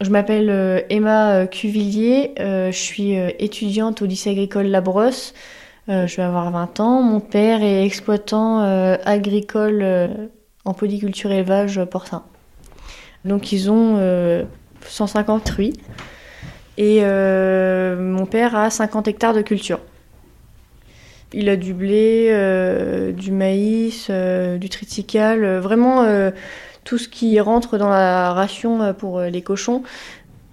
Je 0.00 0.10
m'appelle 0.10 0.50
euh, 0.50 0.80
Emma 0.90 1.32
euh, 1.32 1.46
Cuvillier, 1.46 2.34
euh, 2.38 2.70
je 2.70 2.76
suis 2.76 3.14
étudiante 3.14 4.02
au 4.02 4.06
lycée 4.06 4.30
agricole 4.30 4.66
La 4.66 4.82
Brosse. 4.82 5.32
je 5.88 6.16
vais 6.16 6.22
avoir 6.22 6.50
20 6.50 6.80
ans. 6.80 7.02
Mon 7.02 7.20
père 7.20 7.62
est 7.62 7.84
exploitant 7.84 8.60
agricole 9.04 9.84
en 10.64 10.74
polyculture 10.74 11.30
élevage 11.30 11.82
porcin. 11.84 12.24
Donc 13.24 13.52
ils 13.52 13.70
ont 13.70 13.98
150 14.84 15.44
truies 15.44 15.74
et 16.76 17.02
mon 17.02 18.26
père 18.26 18.56
a 18.56 18.68
50 18.68 19.06
hectares 19.06 19.34
de 19.34 19.42
culture. 19.42 19.78
Il 21.32 21.48
a 21.48 21.56
du 21.56 21.72
blé, 21.72 23.12
du 23.16 23.30
maïs, 23.30 24.10
du 24.10 24.68
triticale, 24.68 25.58
vraiment 25.58 26.04
tout 26.86 26.98
ce 26.98 27.08
qui 27.08 27.38
rentre 27.40 27.76
dans 27.76 27.90
la 27.90 28.32
ration 28.32 28.80
euh, 28.80 28.92
pour 28.94 29.18
euh, 29.18 29.28
les 29.28 29.42
cochons. 29.42 29.82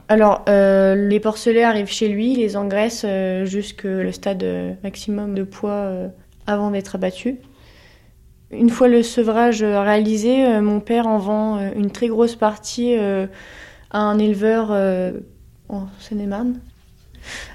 Alors, 0.09 0.43
euh, 0.49 0.95
les 0.95 1.21
porcelets 1.21 1.63
arrivent 1.63 1.91
chez 1.91 2.09
lui, 2.09 2.35
les 2.35 2.57
engraissent 2.57 3.05
jusqu'au 3.45 3.87
le 3.87 4.11
stade 4.11 4.45
maximum 4.83 5.33
de 5.33 5.43
poids 5.43 5.91
avant 6.45 6.71
d'être 6.71 6.95
abattus. 6.95 7.35
Une 8.51 8.69
fois 8.69 8.89
le 8.89 9.01
sevrage 9.01 9.63
réalisé, 9.63 10.59
mon 10.59 10.81
père 10.81 11.07
en 11.07 11.17
vend 11.17 11.71
une 11.73 11.89
très 11.89 12.09
grosse 12.09 12.35
partie 12.35 12.95
à 12.95 13.99
un 13.99 14.19
éleveur 14.19 14.71
en 15.69 15.87
Seine-et-Marne. 15.99 16.59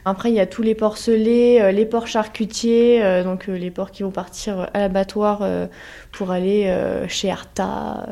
Après, 0.07 0.31
il 0.31 0.35
y 0.35 0.41
a 0.41 0.47
tous 0.47 0.63
les 0.63 0.75
porcelets, 0.75 1.71
les 1.71 1.87
porcs 1.87 2.09
charcutiers, 2.09 3.23
donc 3.23 3.47
les 3.47 3.71
porcs 3.71 3.91
qui 3.91 4.05
vont 4.05 4.11
partir 4.11 4.71
à 4.73 4.81
l'abattoir 4.81 5.47
pour 6.13 6.31
aller 6.31 6.75
chez 7.09 7.31
Arta, 7.31 8.07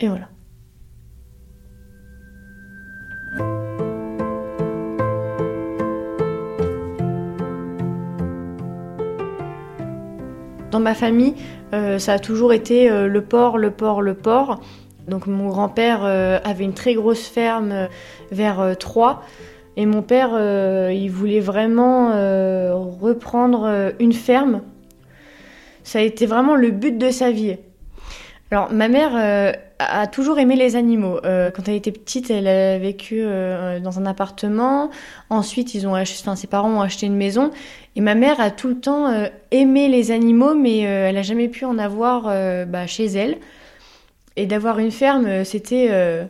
et 0.00 0.08
voilà. 0.08 0.28
Dans 10.70 10.80
ma 10.80 10.94
famille, 10.94 11.34
euh, 11.74 11.98
ça 11.98 12.14
a 12.14 12.18
toujours 12.18 12.52
été 12.52 12.90
euh, 12.90 13.08
le 13.08 13.22
porc, 13.22 13.58
le 13.58 13.70
porc, 13.70 14.02
le 14.02 14.14
porc. 14.14 14.60
Donc 15.08 15.26
mon 15.26 15.48
grand-père 15.48 16.02
euh, 16.04 16.38
avait 16.44 16.64
une 16.64 16.74
très 16.74 16.94
grosse 16.94 17.26
ferme 17.26 17.88
vers 18.30 18.76
Troyes. 18.78 19.20
Et 19.76 19.86
mon 19.86 20.02
père, 20.02 20.30
il 20.90 21.08
voulait 21.08 21.40
vraiment 21.40 22.10
reprendre 23.00 23.92
une 23.98 24.12
ferme. 24.12 24.62
Ça 25.84 26.00
a 26.00 26.02
été 26.02 26.26
vraiment 26.26 26.56
le 26.56 26.70
but 26.70 26.98
de 26.98 27.10
sa 27.10 27.30
vie. 27.30 27.56
Alors 28.50 28.72
ma 28.72 28.88
mère 28.88 29.14
a 29.80 30.06
toujours 30.06 30.38
aimé 30.38 30.56
les 30.56 30.76
animaux. 30.76 31.18
Euh, 31.24 31.50
quand 31.50 31.68
elle 31.68 31.74
était 31.74 31.92
petite, 31.92 32.30
elle 32.30 32.46
a 32.46 32.78
vécu 32.78 33.20
euh, 33.20 33.80
dans 33.80 33.98
un 33.98 34.06
appartement. 34.06 34.90
Ensuite, 35.30 35.74
ils 35.74 35.86
ont 35.86 35.94
acheté, 35.94 36.18
enfin, 36.20 36.36
ses 36.36 36.46
parents 36.46 36.70
ont 36.70 36.80
acheté 36.80 37.06
une 37.06 37.16
maison. 37.16 37.50
Et 37.96 38.00
ma 38.00 38.14
mère 38.14 38.40
a 38.40 38.50
tout 38.50 38.68
le 38.68 38.78
temps 38.78 39.08
euh, 39.08 39.28
aimé 39.50 39.88
les 39.88 40.10
animaux, 40.10 40.54
mais 40.54 40.80
elle 40.80 41.14
n'a 41.14 41.22
jamais 41.22 41.48
pu 41.48 41.64
en 41.64 41.78
avoir 41.78 42.24
bah, 42.66 42.86
chez 42.86 43.06
elle. 43.06 43.38
Et 44.36 44.46
d'avoir 44.46 44.78
une 44.78 44.90
ferme, 44.92 45.44
c'était 45.44 46.28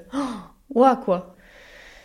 oh, 0.74 0.84
quoi. 1.04 1.34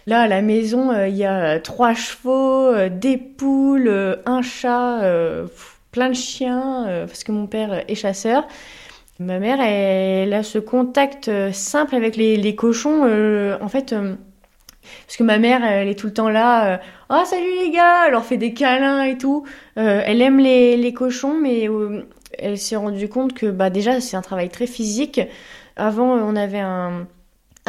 Là, 0.07 0.21
à 0.21 0.27
la 0.27 0.41
maison, 0.41 0.91
il 1.05 1.15
y 1.15 1.25
a 1.25 1.59
trois 1.59 1.93
chevaux, 1.93 2.71
des 2.89 3.17
poules, 3.17 4.19
un 4.25 4.41
chat, 4.41 5.01
plein 5.91 6.09
de 6.09 6.15
chiens, 6.15 7.05
parce 7.07 7.23
que 7.23 7.31
mon 7.31 7.47
père 7.47 7.83
est 7.87 7.95
chasseur. 7.95 8.45
Ma 9.19 9.39
mère, 9.39 9.61
elle, 9.61 10.33
a 10.33 10.43
ce 10.43 10.59
contact 10.59 11.29
euh, 11.29 11.53
simple 11.53 11.95
avec 11.95 12.17
les, 12.17 12.55
cochons. 12.55 13.05
Euh, 13.05 13.57
en 13.61 13.69
fait, 13.69 13.93
euh, 13.93 14.15
parce 15.07 15.15
que 15.15 15.23
ma 15.23 15.37
mère, 15.37 15.63
elle 15.63 15.87
est 15.87 15.95
tout 15.95 16.07
le 16.07 16.13
temps 16.13 16.29
là. 16.29 16.81
oh, 17.09 17.21
salut 17.23 17.45
les 17.63 17.71
gars 17.71 18.07
Elle 18.07 18.11
leur 18.11 18.25
fait 18.25 18.35
des 18.35 18.53
câlins 18.53 19.03
et 19.03 19.17
tout. 19.17 19.45
elle 19.77 20.21
aime 20.21 20.39
les, 20.39 20.93
cochons, 20.93 21.39
mais 21.41 21.69
elle 22.37 22.57
s'est 22.57 22.75
rendue 22.75 23.07
compte 23.07 23.33
que 23.33 23.45
bah, 23.45 23.69
déjà, 23.69 24.01
c'est 24.01 24.17
un 24.17 24.21
travail 24.21 24.49
très 24.49 24.67
physique. 24.67 25.21
Avant, 25.77 26.13
on 26.13 26.35
avait 26.35 26.59
un, 26.59 27.07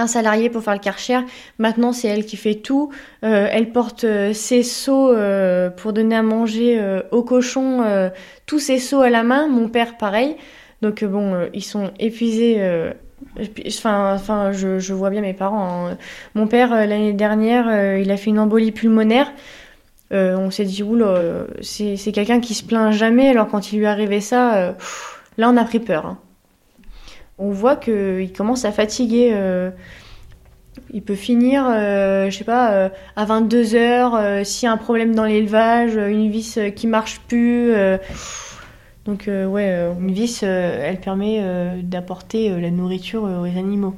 salarié 0.06 0.50
pour 0.50 0.64
faire 0.64 0.74
le 0.74 0.80
karcher. 0.80 1.20
Maintenant, 1.58 1.92
c'est 1.92 2.08
elle 2.08 2.26
qui 2.26 2.36
fait 2.36 2.56
tout. 2.56 2.90
elle 3.22 3.70
porte 3.70 4.04
ses 4.32 4.64
seaux 4.64 5.14
pour 5.76 5.92
donner 5.92 6.16
à 6.16 6.22
manger 6.22 7.00
aux 7.12 7.22
cochons, 7.22 8.10
tous 8.46 8.58
ses 8.58 8.80
seaux 8.80 9.00
à 9.00 9.10
la 9.10 9.22
main. 9.22 9.46
Mon 9.46 9.68
père, 9.68 9.96
pareil. 9.96 10.36
Donc 10.82 11.02
euh, 11.02 11.08
bon, 11.08 11.34
euh, 11.34 11.46
ils 11.54 11.64
sont 11.64 11.90
épuisés. 11.98 12.56
Euh, 12.58 12.92
enfin, 13.66 14.14
enfin 14.14 14.52
je, 14.52 14.92
vois 14.92 15.10
bien 15.10 15.20
mes 15.20 15.34
parents. 15.34 15.88
Hein. 15.88 15.98
Mon 16.34 16.46
père, 16.46 16.70
l'année 16.70 17.12
dernière, 17.12 17.96
il 17.96 18.10
a 18.10 18.16
fait 18.16 18.30
une 18.30 18.38
embolie 18.38 18.72
pulmonaire. 18.72 19.32
on 20.10 20.50
s'est 20.50 20.64
dit, 20.64 20.82
oula, 20.82 21.46
c'est, 21.62 21.96
c'est 21.96 22.12
quelqu'un 22.12 22.40
qui 22.40 22.54
se 22.54 22.64
plaint 22.64 22.92
jamais. 22.92 23.28
Alors 23.28 23.48
quand 23.48 23.72
il 23.72 23.78
lui 23.78 23.86
arrivait 23.86 24.20
ça, 24.20 24.74
là, 25.38 25.50
on 25.50 25.56
a 25.56 25.64
pris 25.64 25.80
peur. 25.80 26.06
Hein. 26.06 26.18
On 27.38 27.50
voit 27.50 27.76
qu'il 27.76 28.32
commence 28.34 28.64
à 28.64 28.72
fatiguer. 28.72 29.34
il 30.92 31.02
peut 31.02 31.14
finir, 31.14 31.64
je 31.64 32.34
sais 32.36 32.44
pas, 32.44 32.90
à 33.16 33.24
22 33.24 33.74
heures, 33.74 34.46
s'il 34.46 34.66
y 34.66 34.68
a 34.68 34.72
un 34.72 34.76
problème 34.76 35.14
dans 35.14 35.24
l'élevage, 35.24 35.96
une 35.96 36.30
vis 36.30 36.58
qui 36.74 36.86
marche 36.86 37.20
plus. 37.28 37.74
Donc 39.06 39.28
euh, 39.28 39.46
ouais, 39.46 39.70
euh, 39.70 39.92
une 39.98 40.10
vis, 40.10 40.40
euh, 40.42 40.80
elle 40.82 41.00
permet 41.00 41.42
d'apporter 41.82 42.50
la 42.60 42.70
nourriture 42.70 43.22
aux 43.22 43.44
animaux. 43.44 43.94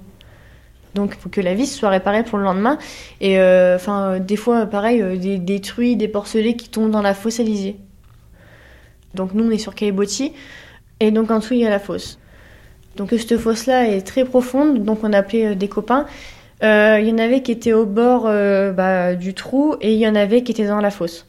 Donc 0.94 1.14
il 1.16 1.20
faut 1.20 1.28
que 1.28 1.40
la 1.40 1.54
vis 1.54 1.66
soit 1.66 1.88
réparée 1.88 2.24
pour 2.24 2.38
le 2.38 2.44
lendemain. 2.44 2.78
Et 3.20 3.40
enfin, 3.74 4.18
des 4.18 4.36
fois, 4.36 4.66
pareil, 4.66 5.02
des, 5.18 5.38
des, 5.38 5.60
truies, 5.60 5.96
des 5.96 6.08
porcelets 6.08 6.54
qui 6.54 6.68
tombent 6.68 6.90
dans 6.90 7.02
la 7.02 7.14
fosse 7.14 7.40
Alizé. 7.40 7.76
Donc 9.14 9.32
nous, 9.34 9.44
on 9.44 9.50
est 9.50 9.58
sur 9.58 9.74
Caillebotti. 9.74 10.32
Et 11.00 11.10
donc 11.10 11.30
en 11.30 11.38
dessous, 11.38 11.54
il 11.54 11.60
y 11.60 11.66
a 11.66 11.70
la 11.70 11.78
fosse. 11.78 12.18
Donc 12.96 13.10
cette 13.10 13.38
fosse-là 13.38 13.88
est 13.88 14.04
très 14.04 14.24
profonde, 14.24 14.82
donc 14.82 15.04
on 15.04 15.12
a 15.12 15.18
appelé 15.18 15.54
des 15.54 15.68
copains. 15.68 16.06
Il 16.62 17.06
y 17.06 17.12
en 17.12 17.18
avait 17.18 17.42
qui 17.42 17.52
étaient 17.52 17.72
au 17.72 17.86
bord 17.86 18.24
bah, 18.24 19.14
du 19.14 19.34
trou 19.34 19.76
et 19.80 19.92
il 19.92 19.98
y 19.98 20.08
en 20.08 20.16
avait 20.16 20.42
qui 20.42 20.52
étaient 20.52 20.66
dans 20.66 20.80
la 20.80 20.90
fosse, 20.90 21.26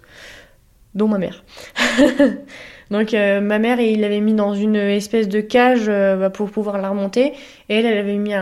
dont 0.95 1.07
ma 1.07 1.19
mère. 1.19 1.43
Donc 2.91 3.13
euh, 3.13 3.39
ma 3.39 3.59
mère, 3.59 3.79
il 3.79 4.01
l'avait 4.01 4.19
mis 4.19 4.33
dans 4.33 4.53
une 4.53 4.75
espèce 4.75 5.27
de 5.27 5.41
cage 5.41 5.85
euh, 5.87 6.15
bah, 6.15 6.29
pour 6.29 6.49
pouvoir 6.49 6.79
la 6.79 6.89
remonter. 6.89 7.33
Et 7.69 7.75
elle, 7.75 7.85
elle 7.85 7.97
avait 7.97 8.17
mis 8.17 8.33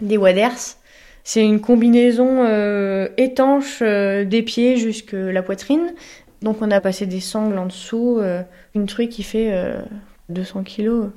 des 0.00 0.16
waders. 0.16 0.76
C'est 1.24 1.44
une 1.44 1.60
combinaison 1.60 2.44
euh, 2.44 3.08
étanche 3.16 3.82
des 3.82 4.42
pieds 4.42 4.76
jusqu'à 4.76 5.16
la 5.16 5.42
poitrine. 5.42 5.94
Donc 6.42 6.62
on 6.62 6.70
a 6.70 6.80
passé 6.80 7.06
des 7.06 7.20
sangles 7.20 7.58
en 7.58 7.66
dessous. 7.66 8.20
une 8.74 8.86
truie 8.86 9.08
qui 9.08 9.22
fait 9.22 9.74
200 10.28 10.62
kilos. 10.62 11.08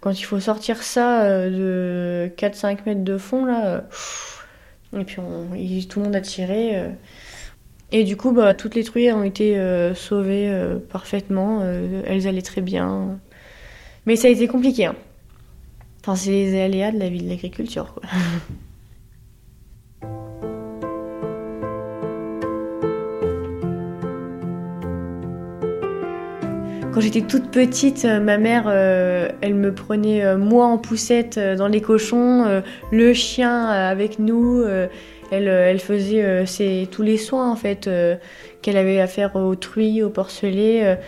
Quand 0.00 0.18
il 0.18 0.22
faut 0.22 0.40
sortir 0.40 0.82
ça 0.82 1.48
de 1.48 2.30
4-5 2.36 2.78
mètres 2.86 3.04
de 3.04 3.18
fond, 3.18 3.44
là... 3.44 3.84
et 4.98 5.04
puis 5.04 5.86
tout 5.88 6.00
le 6.00 6.04
monde 6.06 6.16
a 6.16 6.20
tiré. 6.20 6.82
Et 7.92 8.02
du 8.04 8.16
coup, 8.16 8.32
bah, 8.32 8.54
toutes 8.54 8.74
les 8.74 8.82
truies 8.82 9.12
ont 9.12 9.22
été 9.22 9.56
euh, 9.58 9.94
sauvées 9.94 10.48
euh, 10.48 10.78
parfaitement. 10.78 11.60
Euh, 11.62 12.02
elles 12.06 12.26
allaient 12.26 12.42
très 12.42 12.60
bien. 12.60 13.20
Mais 14.06 14.16
ça 14.16 14.26
a 14.28 14.30
été 14.30 14.48
compliqué. 14.48 14.86
Hein. 14.86 14.96
Enfin, 16.00 16.16
c'est 16.16 16.30
les 16.30 16.60
aléas 16.60 16.90
de 16.90 16.98
la 16.98 17.08
vie 17.08 17.22
de 17.22 17.28
l'agriculture. 17.28 17.94
Quand 26.92 27.02
j'étais 27.02 27.20
toute 27.20 27.50
petite, 27.50 28.06
ma 28.06 28.38
mère, 28.38 28.70
elle 28.70 29.54
me 29.54 29.74
prenait 29.74 30.34
moi 30.38 30.64
en 30.64 30.78
poussette 30.78 31.38
dans 31.38 31.68
les 31.68 31.82
cochons, 31.82 32.62
le 32.90 33.12
chien 33.12 33.66
avec 33.66 34.18
nous. 34.18 34.64
Elle, 35.30 35.48
euh, 35.48 35.70
elle 35.70 35.80
faisait 35.80 36.22
euh, 36.22 36.86
tous 36.90 37.02
les 37.02 37.16
soins 37.16 37.50
en 37.50 37.56
fait 37.56 37.86
euh, 37.86 38.16
qu'elle 38.62 38.76
avait 38.76 39.00
à 39.00 39.06
faire 39.06 39.36
aux 39.36 39.54
truies, 39.54 40.02
aux 40.02 40.10
porcelets. 40.10 40.98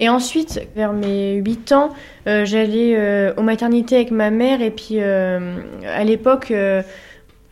Et 0.00 0.08
ensuite, 0.08 0.60
vers 0.76 0.92
mes 0.92 1.34
8 1.34 1.72
ans, 1.72 1.90
j'allais 2.24 3.32
aux 3.36 3.42
maternités 3.42 3.96
avec 3.96 4.12
ma 4.12 4.30
mère 4.30 4.62
et 4.62 4.70
puis 4.70 5.00
à 5.00 6.04
l'époque, 6.04 6.52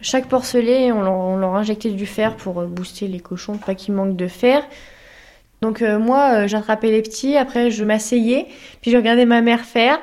chaque 0.01 0.29
porcelet, 0.29 0.93
on 0.93 1.03
leur, 1.03 1.13
on 1.13 1.37
leur, 1.39 1.57
injectait 1.57 1.91
du 1.91 2.07
fer 2.07 2.37
pour 2.37 2.63
booster 2.63 3.09
les 3.09 3.19
cochons, 3.19 3.59
pas 3.59 3.75
qu'ils 3.75 3.95
manquent 3.95 4.15
de 4.15 4.29
fer. 4.29 4.63
Donc 5.61 5.83
moi, 5.83 6.47
j'attrapais 6.47 6.93
les 6.93 7.03
petits, 7.03 7.37
après 7.37 7.73
je 7.73 7.83
m'asseyais, 7.83 8.47
puis 8.81 8.93
je 8.93 8.97
regardais 8.97 9.27
ma 9.27 9.41
mère 9.41 9.63
faire. 9.63 9.99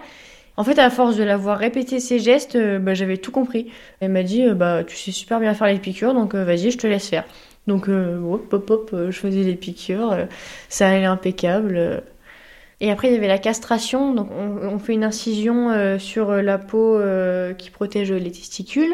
En 0.56 0.64
fait, 0.64 0.78
à 0.78 0.90
force 0.90 1.16
de 1.16 1.24
l'avoir 1.24 1.58
répété 1.58 2.00
ces 2.00 2.20
gestes, 2.20 2.56
euh, 2.56 2.78
bah, 2.78 2.94
j'avais 2.94 3.18
tout 3.18 3.32
compris. 3.32 3.72
Elle 4.00 4.12
m'a 4.12 4.24
dit, 4.24 4.44
euh, 4.44 4.54
bah, 4.54 4.84
tu 4.84 4.96
sais 4.96 5.12
super 5.12 5.40
bien 5.40 5.54
faire 5.56 5.68
les 5.68 5.80
piqûres, 5.80 6.14
donc 6.14 6.36
euh, 6.36 6.46
vas-y, 6.46 6.70
je 6.70 6.78
te 6.78 6.86
laisse 6.86 7.08
faire. 7.08 7.26
Donc, 7.66 7.88
hop, 7.88 8.54
hop, 8.54 8.70
hop, 8.70 8.96
je 9.10 9.18
faisais 9.18 9.44
les 9.44 9.56
piqûres, 9.56 10.28
ça 10.68 10.90
allait 10.90 11.06
impeccable. 11.06 12.04
Et 12.82 12.92
après, 12.92 13.08
il 13.08 13.14
y 13.14 13.16
avait 13.16 13.30
la 13.30 13.38
castration. 13.38 14.14
Donc, 14.14 14.28
on, 14.32 14.78
fait 14.80 14.92
une 14.92 15.06
incision 15.06 15.98
sur 15.98 16.34
la 16.34 16.58
peau 16.58 17.00
qui 17.58 17.70
protège 17.70 18.12
les 18.12 18.32
testicules. 18.34 18.94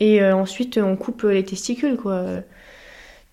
Et 0.00 0.20
ensuite, 0.24 0.78
on 0.78 0.96
coupe 0.96 1.22
les 1.22 1.44
testicules, 1.44 1.96
quoi. 1.96 2.24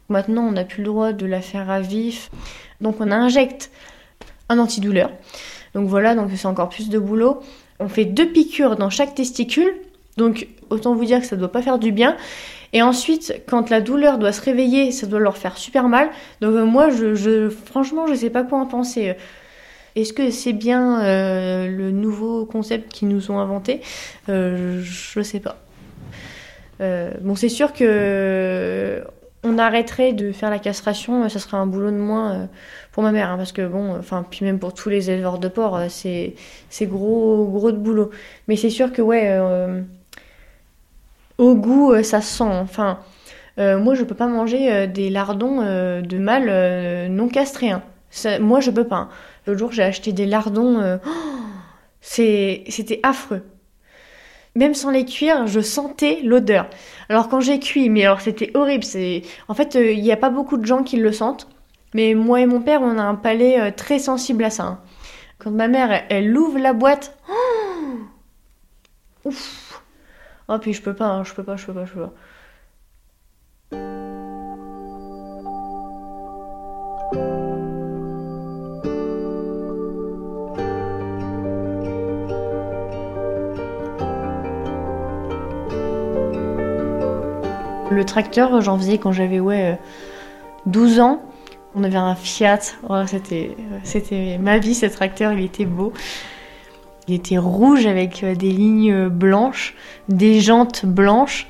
Maintenant, 0.08 0.44
on 0.44 0.52
n'a 0.52 0.66
plus 0.66 0.84
le 0.84 0.90
droit 0.90 1.14
de 1.14 1.26
la 1.26 1.42
faire 1.42 1.72
à 1.72 1.82
vif. 1.82 2.30
Donc, 2.80 2.98
on 3.00 3.10
injecte 3.10 3.72
un 4.50 4.60
antidouleur. 4.60 5.10
Donc, 5.74 5.88
voilà, 5.88 6.14
donc 6.14 6.30
c'est 6.36 6.46
encore 6.46 6.70
plus 6.70 6.90
de 6.90 7.00
boulot. 7.00 7.42
On 7.80 7.88
fait 7.88 8.06
deux 8.06 8.28
piqûres 8.28 8.76
dans 8.76 8.90
chaque 8.90 9.16
testicule. 9.16 9.74
Donc, 10.18 10.48
autant 10.70 10.96
vous 10.96 11.06
dire 11.06 11.20
que 11.20 11.26
ça 11.26 11.36
ne 11.36 11.42
doit 11.42 11.52
pas 11.52 11.62
faire 11.62 11.80
du 11.80 11.92
bien. 11.92 12.16
Et 12.74 12.82
ensuite, 12.82 13.42
quand 13.48 13.70
la 13.70 13.82
douleur 13.82 14.18
doit 14.18 14.32
se 14.32 14.42
réveiller, 14.42 14.92
ça 14.92 15.08
doit 15.08 15.20
leur 15.20 15.38
faire 15.38 15.58
super 15.58 15.88
mal. 15.88 16.10
Donc, 16.42 16.56
moi, 16.56 16.90
je, 16.90 17.16
je, 17.16 17.50
franchement, 17.50 18.08
je 18.08 18.16
sais 18.16 18.30
pas 18.30 18.44
quoi 18.44 18.60
en 18.60 18.66
penser. 18.66 19.16
Est-ce 19.96 20.12
que 20.12 20.30
c'est 20.30 20.54
bien 20.54 21.02
euh, 21.04 21.68
le 21.70 21.92
nouveau 21.92 22.46
concept 22.46 22.92
qu'ils 22.92 23.08
nous 23.08 23.32
ont 23.32 23.40
inventé? 23.40 23.82
Euh, 24.28 24.82
Je 24.84 25.22
sais 25.22 25.40
pas. 25.40 25.58
Euh, 26.82 27.12
bon, 27.22 27.36
c'est 27.36 27.50
sûr 27.50 27.72
que 27.72 29.02
on 29.46 29.58
arrêterait 29.58 30.14
de 30.14 30.32
faire 30.32 30.50
la 30.50 30.60
castration, 30.60 31.28
ça 31.30 31.40
serait 31.40 31.58
un 31.58 31.66
boulot 31.66 31.92
de 31.92 31.98
moins 31.98 32.50
pour 32.92 33.04
ma 33.04 33.12
mère, 33.12 33.30
hein, 33.30 33.38
parce 33.38 33.52
que 33.52 33.66
bon, 33.66 33.98
enfin, 33.98 34.26
puis 34.30 34.44
même 34.46 34.60
pour 34.60 34.74
tous 34.74 34.90
les 34.90 35.10
éleveurs 35.10 35.38
de 35.40 35.48
porc, 35.48 35.80
c'est 35.90 36.36
gros 36.82 37.48
gros 37.48 37.72
de 37.72 37.78
boulot. 37.78 38.10
Mais 38.48 38.56
c'est 38.56 38.70
sûr 38.70 38.92
que 38.92 39.02
ouais, 39.02 39.40
au 41.38 41.56
goût, 41.56 42.02
ça 42.04 42.22
sent. 42.22 42.44
Enfin, 42.44 43.00
moi, 43.58 43.96
je 43.96 44.04
peux 44.04 44.16
pas 44.16 44.28
manger 44.28 44.88
des 44.88 45.10
lardons 45.10 45.62
de 45.62 46.18
mâles 46.18 47.10
non 47.12 47.28
castrés. 47.30 47.72
Hein. 47.72 47.84
moi, 48.40 48.60
je 48.60 48.72
peux 48.72 48.88
pas. 48.88 48.96
Hein. 48.96 49.10
L'autre 49.48 49.60
jour, 49.60 49.72
j'ai 49.72 49.84
acheté 49.84 50.12
des 50.12 50.26
lardons. 50.26 50.80
Euh, 50.80 50.98
c'était 52.02 53.00
affreux. 53.04 53.44
Même 54.56 54.74
sans 54.74 54.90
les 54.90 55.06
cuire, 55.06 55.48
je 55.48 55.60
sentais 55.60 56.22
l'odeur. 56.24 56.70
Alors 57.10 57.28
quand 57.28 57.42
j'ai 57.42 57.60
cuit, 57.60 57.90
mais 57.90 58.06
alors 58.06 58.22
c'était 58.22 58.52
horrible. 58.56 58.84
C'est 58.84 59.24
en 59.48 59.54
fait, 59.54 59.76
euh, 59.76 59.92
il 59.92 60.02
n'y 60.02 60.12
a 60.12 60.18
pas 60.18 60.30
beaucoup 60.30 60.58
de 60.58 60.66
gens 60.66 60.84
qui 60.84 60.98
le 60.98 61.12
sentent. 61.12 61.48
Mais 61.94 62.14
moi 62.14 62.42
et 62.42 62.46
mon 62.46 62.62
père, 62.62 62.82
on 62.82 62.98
a 62.98 63.04
un 63.04 63.16
palais 63.16 63.60
euh, 63.60 63.72
très 63.72 64.00
sensible 64.00 64.44
à 64.44 64.50
ça. 64.50 64.64
Hein. 64.64 64.80
Quand 65.40 65.52
ma 65.52 65.68
mère, 65.68 66.04
elle, 66.10 66.36
ouvre 66.38 66.60
la 66.60 66.74
boîte, 66.74 67.18
ouf. 69.26 69.84
Oh 70.48 70.58
puis 70.60 70.74
je 70.74 70.82
peux 70.82 70.94
pas, 70.94 71.08
hein, 71.08 71.24
je 71.24 71.34
peux 71.34 71.44
pas, 71.44 71.58
je 71.58 71.66
peux 71.66 71.74
pas, 71.74 71.86
je 71.86 71.94
peux 71.94 72.02
pas. 72.02 72.14
Le 87.96 88.04
tracteur, 88.06 88.60
j'en 88.62 88.78
faisais 88.78 88.98
quand 88.98 89.14
j'avais 89.14 89.40
ouais, 89.40 89.80
12 90.66 91.00
ans. 91.00 91.22
On 91.76 91.84
avait 91.84 91.98
un 91.98 92.16
Fiat. 92.16 92.60
Oh, 92.90 93.02
c'était, 93.08 94.38
ma 94.40 94.58
vie, 94.58 94.76
ce 94.76 94.86
tracteur. 94.86 95.34
Il 95.34 95.44
était 95.44 95.66
beau. 95.66 95.94
Il 97.08 97.14
était 97.14 97.38
rouge 97.38 97.86
avec 97.86 98.24
euh, 98.24 98.34
des 98.34 98.52
lignes 98.52 99.10
blanches, 99.10 99.76
des 100.10 100.42
jantes 100.42 100.86
blanches. 100.86 101.48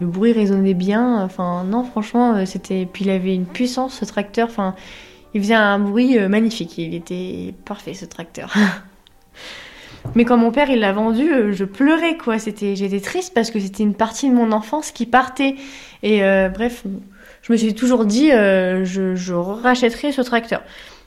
Le 0.00 0.06
bruit 0.06 0.32
résonnait 0.32 0.74
bien. 0.74 1.22
Enfin, 1.22 1.64
non, 1.64 1.84
franchement, 1.84 2.34
euh, 2.36 2.46
c'était. 2.46 2.86
Puis 2.90 3.04
il 3.04 3.10
avait 3.10 3.34
une 3.34 3.46
puissance, 3.46 3.94
ce 3.94 4.04
tracteur. 4.04 4.48
Enfin, 4.48 4.74
il 5.34 5.42
faisait 5.42 5.54
un 5.54 5.78
bruit 5.78 6.18
euh, 6.18 6.28
magnifique. 6.28 6.78
Il 6.78 6.94
était 6.94 7.54
parfait, 7.64 7.94
ce 7.94 8.06
tracteur. 8.06 8.54
Mais 10.14 10.24
quand 10.24 10.36
mon 10.36 10.50
père 10.50 10.70
il 10.70 10.80
l'a 10.80 10.92
vendu, 10.92 11.32
euh, 11.32 11.52
je 11.52 11.64
pleurais 11.64 12.16
quoi. 12.16 12.38
C'était, 12.38 12.76
j'étais 12.76 13.00
triste 13.00 13.32
parce 13.34 13.50
que 13.50 13.58
c'était 13.58 13.82
une 13.82 13.94
partie 13.94 14.28
de 14.28 14.34
mon 14.34 14.52
enfance 14.52 14.90
qui 14.90 15.06
partait. 15.06 15.56
Et 16.02 16.24
euh, 16.24 16.48
bref, 16.48 16.84
je 17.42 17.52
me 17.52 17.56
suis 17.56 17.74
toujours 17.74 18.04
dit, 18.04 18.32
euh, 18.32 18.84
je, 18.84 19.32
rachèterai 19.32 20.12
ce 20.12 20.22
tracteur. 20.22 20.62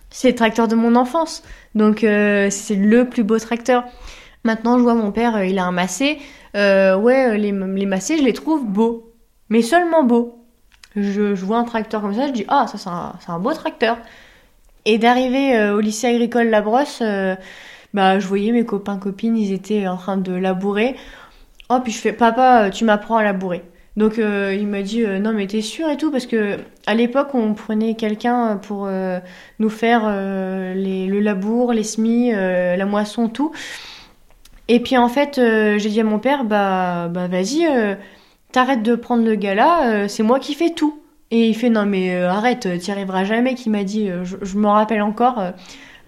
C'est 0.09 0.29
le 0.29 0.35
tracteur 0.35 0.67
de 0.67 0.75
mon 0.75 0.95
enfance, 0.95 1.43
donc 1.73 1.99
c'est 1.99 2.75
le 2.75 3.03
plus 3.09 3.23
beau 3.23 3.37
tracteur. 3.37 3.83
Maintenant, 4.45 4.77
je 4.77 4.83
vois 4.83 4.93
mon 4.93 5.11
père, 5.11 5.43
il 5.43 5.59
a 5.59 5.65
un 5.65 5.71
massé. 5.73 6.19
ouais, 6.53 7.37
les, 7.37 7.51
les 7.51 7.85
massés, 7.85 8.17
je 8.17 8.23
les 8.23 8.31
trouve 8.31 8.65
beaux, 8.65 9.11
mais 9.49 9.61
seulement 9.61 10.03
beaux. 10.03 10.41
Je, 10.95 11.35
je 11.35 11.45
vois 11.45 11.57
un 11.57 11.65
tracteur 11.65 12.01
comme 12.01 12.13
ça, 12.13 12.27
je 12.27 12.31
dis 12.31 12.45
ah 12.47 12.65
ça 12.71 12.77
c'est 12.77 12.87
un, 12.87 13.13
un, 13.27 13.39
beau 13.39 13.51
tracteur. 13.51 13.97
Et 14.85 14.97
d'arriver 14.99 15.71
au 15.71 15.81
lycée 15.81 16.07
agricole 16.07 16.47
La 16.47 16.61
Brosse 16.61 17.01
bah, 17.95 18.19
je 18.19 18.27
voyais 18.27 18.51
mes 18.51 18.65
copains, 18.65 18.97
copines, 18.97 19.37
ils 19.37 19.53
étaient 19.53 19.87
en 19.87 19.97
train 19.97 20.17
de 20.17 20.33
labourer. 20.33 20.95
Oh, 21.69 21.79
puis 21.83 21.91
je 21.91 21.97
fais, 21.99 22.13
papa, 22.13 22.69
tu 22.69 22.85
m'apprends 22.85 23.17
à 23.17 23.23
labourer. 23.23 23.63
Donc 23.97 24.19
euh, 24.19 24.53
il 24.53 24.67
m'a 24.67 24.81
dit 24.81 25.05
euh, 25.05 25.19
non 25.19 25.31
mais 25.31 25.47
t'es 25.47 25.61
sûr 25.61 25.89
et 25.89 25.95
tout 25.95 26.11
parce 26.11 26.25
que 26.25 26.57
à 26.85 26.93
l'époque 26.93 27.29
on 27.33 27.53
prenait 27.53 27.95
quelqu'un 27.95 28.57
pour 28.57 28.87
euh, 28.87 29.19
nous 29.59 29.69
faire 29.69 30.09
les, 30.75 31.07
le 31.07 31.19
labour, 31.21 31.71
les 31.71 31.83
semis, 31.83 32.31
la 32.31 32.85
moisson, 32.85 33.29
tout. 33.29 33.51
Et 34.67 34.81
puis 34.81 34.97
en 34.97 35.07
fait 35.07 35.35
j'ai 35.35 35.89
dit 35.89 36.01
à 36.01 36.03
mon 36.03 36.19
père 36.19 36.43
bah 36.43 37.07
bah 37.09 37.27
vas-y 37.27 37.65
t'arrêtes 38.51 38.83
de 38.83 38.95
prendre 38.95 39.23
le 39.23 39.35
gars 39.35 39.55
là, 39.55 40.07
c'est 40.09 40.23
moi 40.23 40.39
qui 40.39 40.53
fais 40.53 40.71
tout. 40.71 40.99
Et 41.31 41.47
il 41.47 41.55
fait 41.55 41.69
non 41.69 41.85
mais 41.85 42.15
arrête, 42.23 42.67
t'y 42.79 42.91
arriveras 42.91 43.23
jamais. 43.23 43.55
Qui 43.55 43.69
m'a 43.69 43.83
dit, 43.83 44.09
je, 44.23 44.35
je 44.41 44.57
me 44.57 44.67
rappelle 44.67 45.01
encore, 45.01 45.41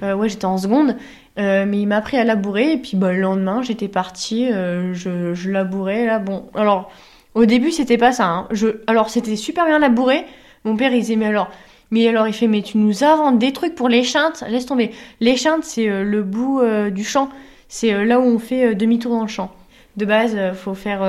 ouais 0.02 0.30
j'étais 0.30 0.46
en 0.46 0.58
seconde 0.58 0.98
euh, 1.40 1.66
mais 1.68 1.82
il 1.82 1.86
m'a 1.86 1.98
appris 1.98 2.18
à 2.18 2.24
labourer 2.24 2.72
et 2.74 2.78
puis 2.78 2.98
bah, 2.98 3.14
le 3.14 3.20
lendemain 3.20 3.62
j'étais 3.62 3.88
partie, 3.88 4.52
euh, 4.52 4.94
je, 4.94 5.50
labourais 5.50 6.06
là. 6.06 6.18
Bon, 6.20 6.46
alors 6.56 6.92
au 7.36 7.46
début 7.46 7.72
c'était 7.72 7.98
pas 7.98 8.12
ça. 8.12 8.26
Hein. 8.26 8.48
Alors 8.88 9.10
c'était 9.10 9.36
super 9.36 9.66
bien 9.66 9.78
labouré. 9.78 10.26
Mon 10.64 10.76
père 10.76 10.92
il 10.94 11.02
disait 11.02 11.16
mais 11.16 11.28
alors, 11.28 11.50
mais 11.92 12.08
alors 12.08 12.28
il 12.28 12.34
fait 12.34 12.48
mais 12.48 12.64
tu 12.64 12.80
nous 12.80 13.04
inventes 13.04 13.38
des 13.38 13.54
trucs 13.54 13.76
pour 13.76 13.88
les 13.88 14.04
chintes, 14.04 14.44
laisse 14.50 14.66
tomber. 14.66 14.92
Les 15.20 15.36
chintes 15.36 15.64
c'est 15.64 15.88
euh, 15.88 16.04
le 16.04 16.24
bout 16.24 16.62
du 16.90 17.04
champ, 17.04 17.30
c'est 17.68 18.04
là 18.04 18.20
où 18.20 18.24
on 18.24 18.40
fait 18.40 18.74
demi-tour 18.74 19.12
dans 19.12 19.22
le 19.22 19.28
champ. 19.28 19.52
De 19.96 20.06
base 20.06 20.36
faut 20.56 20.74
faire 20.74 21.02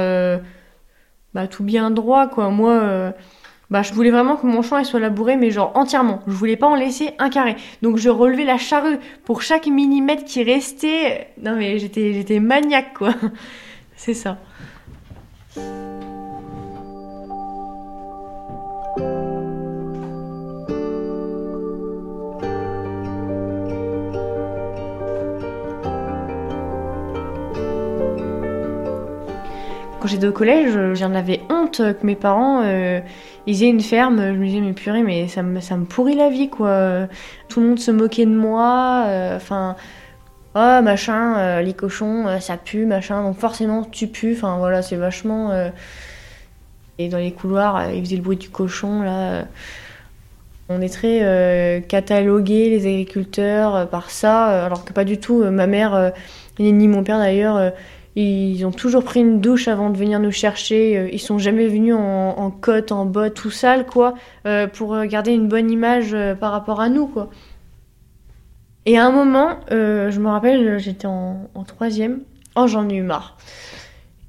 bah, 1.34 1.46
tout 1.46 1.64
bien 1.64 1.90
droit 1.90 2.26
quoi. 2.26 2.50
Moi 2.50 3.14
bah, 3.70 3.82
je 3.82 3.92
voulais 3.92 4.10
vraiment 4.10 4.36
que 4.36 4.46
mon 4.46 4.62
champ 4.62 4.82
soit 4.84 5.00
labouré, 5.00 5.36
mais 5.36 5.50
genre 5.50 5.72
entièrement. 5.74 6.20
Je 6.26 6.32
voulais 6.32 6.56
pas 6.56 6.66
en 6.66 6.74
laisser 6.74 7.10
un 7.18 7.28
carré. 7.28 7.56
Donc 7.82 7.98
je 7.98 8.08
relevais 8.08 8.44
la 8.44 8.58
charrue 8.58 8.98
pour 9.24 9.42
chaque 9.42 9.66
millimètre 9.66 10.24
qui 10.24 10.42
restait. 10.42 11.28
Non 11.42 11.56
mais 11.56 11.78
j'étais, 11.78 12.14
j'étais 12.14 12.40
maniaque 12.40 12.94
quoi. 12.94 13.14
C'est 13.96 14.14
ça. 14.14 14.38
Quand 30.00 30.06
j'étais 30.06 30.28
au 30.28 30.32
collège, 30.32 30.94
j'en 30.94 31.12
avais 31.12 31.40
honte 31.50 31.78
que 31.78 32.06
mes 32.06 32.14
parents 32.14 32.62
euh, 32.62 33.00
ils 33.48 33.64
aient 33.64 33.68
une 33.68 33.80
ferme. 33.80 34.20
Je 34.20 34.38
me 34.38 34.46
disais, 34.46 34.60
mais 34.60 34.72
purée, 34.72 35.02
mais 35.02 35.26
ça 35.26 35.42
me, 35.42 35.60
ça 35.60 35.76
me 35.76 35.86
pourrit 35.86 36.14
la 36.14 36.30
vie, 36.30 36.48
quoi. 36.48 37.08
Tout 37.48 37.60
le 37.60 37.66
monde 37.68 37.80
se 37.80 37.90
moquait 37.90 38.24
de 38.24 38.30
moi. 38.30 39.04
Euh, 39.08 39.36
enfin, 39.36 39.74
oh, 40.54 40.82
machin, 40.82 41.38
euh, 41.38 41.62
les 41.62 41.72
cochons, 41.72 42.26
ça 42.40 42.56
pue, 42.56 42.86
machin. 42.86 43.24
Donc 43.24 43.38
forcément, 43.38 43.82
tu 43.84 44.06
pues. 44.06 44.34
Enfin, 44.36 44.58
voilà, 44.58 44.82
c'est 44.82 44.96
vachement. 44.96 45.50
Et 46.98 47.08
dans 47.08 47.18
les 47.18 47.32
couloirs, 47.32 47.90
ils 47.90 48.04
faisaient 48.04 48.16
le 48.16 48.22
bruit 48.22 48.36
du 48.36 48.50
cochon, 48.50 49.02
là. 49.02 49.46
On 50.68 50.80
est 50.80 50.90
très 50.90 51.82
catalogués, 51.88 52.70
les 52.70 52.86
agriculteurs, 52.86 53.88
par 53.88 54.10
ça, 54.10 54.66
alors 54.66 54.84
que 54.84 54.92
pas 54.92 55.04
du 55.04 55.18
tout. 55.18 55.42
ma 55.50 55.66
mère, 55.66 56.12
ni 56.60 56.86
mon 56.86 57.02
père 57.02 57.18
d'ailleurs, 57.18 57.72
ils 58.20 58.64
ont 58.66 58.72
toujours 58.72 59.04
pris 59.04 59.20
une 59.20 59.40
douche 59.40 59.68
avant 59.68 59.90
de 59.90 59.96
venir 59.96 60.18
nous 60.18 60.32
chercher. 60.32 60.98
Euh, 60.98 61.08
ils 61.12 61.20
sont 61.20 61.38
jamais 61.38 61.68
venus 61.68 61.94
en, 61.94 62.50
côte, 62.50 62.90
en 62.90 63.06
botte, 63.06 63.34
tout 63.34 63.50
sale, 63.50 63.86
quoi, 63.86 64.14
euh, 64.44 64.66
pour 64.66 65.04
garder 65.04 65.32
une 65.32 65.46
bonne 65.46 65.70
image 65.70 66.14
euh, 66.14 66.34
par 66.34 66.50
rapport 66.50 66.80
à 66.80 66.88
nous, 66.88 67.06
quoi. 67.06 67.30
Et 68.86 68.98
à 68.98 69.06
un 69.06 69.12
moment, 69.12 69.60
je 69.70 70.18
me 70.18 70.28
rappelle, 70.28 70.78
j'étais 70.78 71.06
en, 71.06 71.50
troisième. 71.66 72.20
Oh, 72.56 72.66
j'en 72.66 72.88
ai 72.88 72.94
eu 72.94 73.02
marre. 73.02 73.36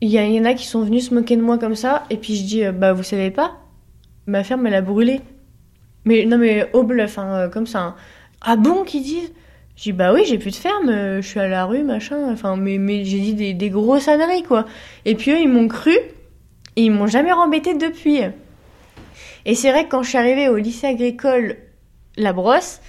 Il 0.01 0.09
y, 0.09 0.17
y, 0.17 0.39
en 0.39 0.45
a 0.45 0.53
qui 0.53 0.67
sont 0.67 0.81
venus 0.81 1.09
se 1.09 1.15
moquer 1.15 1.37
de 1.37 1.41
moi 1.41 1.57
comme 1.57 1.75
ça, 1.75 2.03
et 2.09 2.17
puis 2.17 2.35
je 2.35 2.43
dis, 2.43 2.63
bah 2.73 2.91
vous 2.91 3.03
savez 3.03 3.31
pas, 3.31 3.53
ma 4.27 4.43
ferme 4.43 4.67
elle 4.67 4.75
a 4.75 4.81
brûlé. 4.81 5.21
Mais 6.03 6.25
non 6.25 6.37
mais 6.37 6.69
au 6.73 6.83
bluff, 6.83 7.17
hein, 7.17 7.49
comme 7.51 7.67
ça. 7.67 7.79
Hein. 7.79 7.95
Ah 8.41 8.57
bon, 8.57 8.83
qu'ils 8.83 9.03
disent? 9.03 9.31
J'ai 9.79 9.93
dit 9.93 9.97
bah 9.97 10.11
oui, 10.11 10.23
j'ai 10.27 10.37
plus 10.37 10.51
de 10.51 10.57
ferme, 10.57 10.89
euh, 10.89 11.21
je 11.21 11.27
suis 11.27 11.39
à 11.39 11.47
la 11.47 11.65
rue, 11.65 11.83
machin. 11.83 12.29
Enfin, 12.29 12.57
mais, 12.57 12.77
mais 12.77 13.05
j'ai 13.05 13.19
dit 13.19 13.33
des, 13.33 13.53
des 13.53 13.69
grosses 13.69 14.09
âneries, 14.09 14.43
quoi. 14.43 14.65
Et 15.05 15.15
puis 15.15 15.31
eux, 15.31 15.39
ils 15.39 15.47
m'ont 15.47 15.69
cru 15.69 15.93
et 16.75 16.83
ils 16.83 16.91
m'ont 16.91 17.07
jamais 17.07 17.31
rembêté 17.31 17.75
depuis. 17.75 18.19
Et 19.45 19.55
c'est 19.55 19.71
vrai 19.71 19.85
que 19.85 19.89
quand 19.89 20.03
je 20.03 20.09
suis 20.09 20.17
arrivée 20.17 20.49
au 20.49 20.57
lycée 20.57 20.87
agricole 20.87 21.55
La 22.17 22.33
Brosse, 22.33 22.81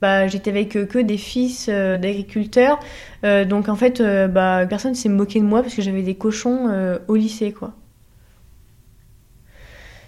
bah 0.00 0.28
j'étais 0.28 0.50
avec 0.50 0.68
que 0.68 0.98
des 1.00 1.16
fils 1.16 1.68
d'agriculteurs. 1.68 2.78
donc 3.22 3.68
en 3.68 3.74
fait, 3.74 4.00
bah, 4.28 4.66
personne 4.68 4.94
s'est 4.94 5.08
moqué 5.08 5.40
de 5.40 5.44
moi 5.44 5.62
parce 5.62 5.74
que 5.74 5.82
j'avais 5.82 6.02
des 6.02 6.14
cochons 6.14 6.98
au 7.08 7.16
lycée, 7.16 7.52
quoi. 7.52 7.72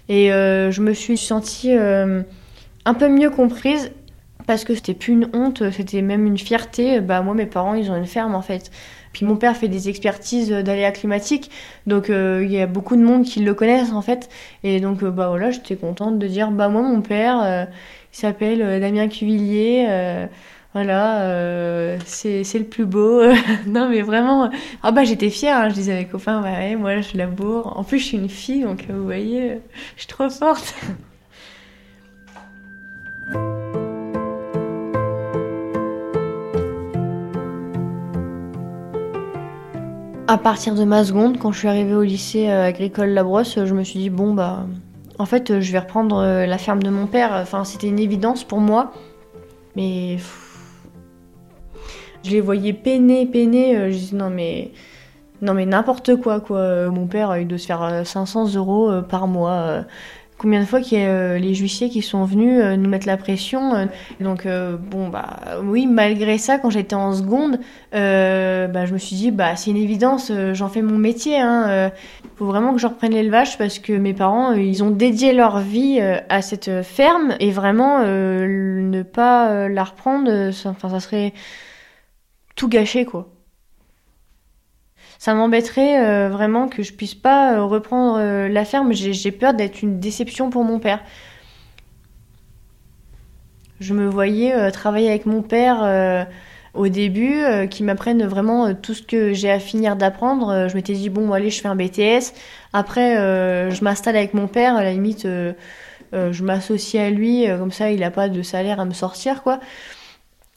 Et 0.09 0.29
je 0.29 0.81
me 0.81 0.93
suis 0.95 1.19
sentie 1.19 1.73
un 1.73 2.95
peu 2.95 3.09
mieux 3.09 3.31
comprise 3.31 3.91
parce 4.49 4.65
que 4.65 4.75
c'était 4.75 4.95
plus 4.95 5.13
une 5.13 5.29
honte, 5.35 5.71
c'était 5.71 6.01
même 6.01 6.25
une 6.25 6.39
fierté. 6.39 7.01
Bah 7.03 7.21
moi 7.21 7.35
mes 7.35 7.45
parents 7.45 7.75
ils 7.75 7.91
ont 7.91 7.97
une 7.97 8.07
ferme 8.07 8.35
en 8.35 8.41
fait. 8.41 8.71
Puis 9.13 9.27
mon 9.27 9.37
père 9.37 9.55
fait 9.55 9.69
des 9.69 9.91
expertises 9.91 10.49
d'aléas 10.49 10.91
climatiques, 10.93 11.51
donc 11.87 12.09
euh, 12.09 12.43
il 12.43 12.51
y 12.51 12.59
a 12.59 12.67
beaucoup 12.67 12.97
de 12.97 13.03
monde 13.03 13.25
qui 13.27 13.41
le 13.41 13.53
connaissent 13.53 13.93
en 13.93 14.01
fait. 14.01 14.31
Et 14.65 14.81
donc 14.81 15.03
euh, 15.03 15.11
bah 15.11 15.29
voilà, 15.29 15.51
j'étais 15.51 15.77
contente 15.77 16.19
de 16.19 16.27
dire 16.27 16.51
bah 16.51 16.71
moi 16.71 16.81
mon 16.81 17.03
père 17.03 17.43
euh, 17.43 17.65
il 18.15 18.17
s'appelle 18.17 18.81
Damien 18.81 19.09
Cuvillier. 19.09 19.87
voilà, 20.73 21.99
c'est 22.07 22.43
le 22.55 22.65
plus 22.65 22.87
beau. 22.87 23.21
non 23.67 23.91
mais 23.91 24.01
vraiment, 24.01 24.51
ah 24.83 24.93
bah 24.93 25.05
j'étais 25.05 25.29
fière, 25.29 25.59
hein. 25.59 25.69
je 25.69 25.75
disais 25.75 25.93
à 25.93 25.97
mes 25.97 26.07
copains, 26.07 26.41
bah 26.41 26.53
ouais, 26.53 26.75
moi 26.77 27.03
je 27.03 27.19
laboure. 27.19 27.77
En 27.79 27.85
plus 27.85 27.99
je 27.99 28.05
suis 28.05 28.17
une 28.17 28.31
fille, 28.31 28.63
donc 28.63 28.87
vous 28.89 29.05
voyez, 29.05 29.61
je 29.97 30.01
suis 30.03 30.09
trop 30.09 30.31
forte. 30.31 30.75
À 40.31 40.37
partir 40.37 40.75
de 40.75 40.85
ma 40.85 41.05
seconde, 41.05 41.39
quand 41.39 41.53
je 41.53 41.61
suis 41.61 41.69
arrivée 41.69 41.95
au 41.95 42.03
lycée 42.03 42.51
euh, 42.51 42.67
agricole 42.67 43.09
La 43.09 43.25
Brosse, 43.25 43.65
je 43.65 43.75
me 43.75 43.83
suis 43.83 43.99
dit 43.99 44.11
bon 44.11 44.35
bah 44.35 44.67
en 45.19 45.25
fait 45.25 45.59
je 45.59 45.73
vais 45.73 45.79
reprendre 45.79 46.19
euh, 46.19 46.45
la 46.45 46.59
ferme 46.59 46.83
de 46.83 46.91
mon 46.91 47.07
père. 47.07 47.33
Enfin 47.33 47.65
c'était 47.65 47.89
une 47.89 47.99
évidence 47.99 48.45
pour 48.45 48.61
moi, 48.61 48.93
mais 49.75 50.19
je 52.27 52.31
les 52.31 52.43
voyais 52.43 52.75
peiner, 52.75 53.25
peiner. 53.25 53.79
Euh, 53.79 53.91
je 53.91 53.97
disais 53.97 54.17
non 54.19 54.29
mais 54.29 54.73
non 55.41 55.55
mais 55.55 55.65
n'importe 55.65 56.17
quoi 56.17 56.41
quoi. 56.41 56.91
Mon 56.91 57.07
père 57.07 57.35
il 57.39 57.49
doit 57.49 57.57
se 57.57 57.67
faire 57.67 58.03
500 58.05 58.55
euros 58.55 59.01
par 59.09 59.29
mois. 59.29 59.85
Combien 60.39 60.61
de 60.61 60.67
fois 60.67 60.81
qu'il 60.81 61.01
y 61.01 61.03
a 61.03 61.09
euh, 61.09 61.39
les 61.39 61.53
huissiers 61.57 61.89
qui 61.89 62.01
sont 62.01 62.25
venus 62.25 62.61
euh, 62.63 62.77
nous 62.77 62.89
mettre 62.89 63.09
la 63.09 63.17
pression. 63.17 63.75
Euh. 63.75 63.87
donc 64.21 64.47
bon 64.47 65.09
bah 65.09 65.41
oui 65.65 65.87
malgré 65.87 66.39
ça 66.39 66.59
quand 66.59 66.71
j'étais 66.71 66.95
en 66.95 67.13
seconde, 67.13 67.59
bah, 67.93 68.87
je 68.87 68.93
me 68.93 68.99
suis 68.99 69.17
dit 69.17 69.31
bah 69.33 69.57
c'est 69.57 69.71
une 69.71 69.77
évidence, 69.77 70.31
j'en 70.53 70.69
fais 70.69 70.83
mon 70.83 70.97
métier. 70.97 71.41
Hein, 71.41 71.91
faut 72.37 72.47
vraiment 72.47 72.73
que 72.73 72.79
je 72.79 72.87
reprenne 72.87 73.13
l'élevage 73.13 73.59
parce 73.59 73.81
que 73.81 73.93
mes 73.93 74.15
parents 74.15 74.53
ils 74.53 74.85
ont 74.85 74.91
dédié 74.91 75.33
leur 75.33 75.59
vie 75.59 76.01
à 76.01 76.41
cette 76.43 76.83
ferme 76.83 77.35
et 77.41 77.51
vraiment 77.51 78.01
ne 78.05 79.03
pas 79.03 79.69
la 79.69 79.85
reprendre, 79.85 80.31
enfin 80.65 80.89
ça 80.89 81.01
serait 81.01 81.33
tout 82.55 82.69
gâché 82.69 83.05
quoi 83.05 83.29
ça 85.19 85.35
m'embêterait 85.35 86.01
euh, 86.07 86.29
vraiment 86.29 86.69
que 86.69 86.85
je 86.85 86.93
puisse 86.93 87.17
pas 87.17 87.55
euh, 87.55 87.65
reprendre 87.65 88.19
euh, 88.21 88.49
la 88.49 88.65
ferme. 88.65 88.93
J'ai 88.93 89.33
peur 89.33 89.53
d'être 89.53 89.83
une 89.83 89.99
déception 89.99 90.49
pour 90.49 90.63
mon 90.63 90.79
père. 90.79 91.01
Je 93.81 93.95
me 93.95 94.09
voyais 94.09 94.73
travailler 94.73 95.09
avec 95.09 95.25
mon 95.25 95.41
père 95.41 96.27
au 96.75 96.89
début, 96.89 97.45
qui 97.71 97.85
m'apprenne 97.85 98.27
vraiment 98.27 98.75
tout 98.75 98.93
ce 98.93 99.03
que 99.03 99.33
j'ai 99.33 99.53
à 99.53 99.61
finir 99.61 99.95
d'apprendre. 99.95 100.67
je 100.69 100.75
m'étais 100.75 100.95
dit, 100.95 101.11
bon, 101.11 101.33
allez, 101.33 101.49
je 101.49 101.61
fais 101.61 101.69
un 101.69 101.77
BTS. 101.77 102.35
Après, 102.73 103.15
je 103.71 103.85
m'installe 103.85 104.17
avec 104.17 104.35
mon 104.35 104.49
père. 104.49 104.75
À 104.75 104.83
la 104.83 104.91
limite, 104.91 105.29
je 106.13 106.43
m'associe 106.43 107.01
à 107.01 107.11
lui. 107.11 107.47
comme 107.47 107.71
ça, 107.71 107.93
il 107.93 108.01
n'a 108.01 108.11
pas 108.11 108.29
de 108.29 108.43
salaire 108.43 108.81
à 108.81 108.85
me 108.85 108.95
sortir, 108.95 109.45
quoi. 109.45 109.61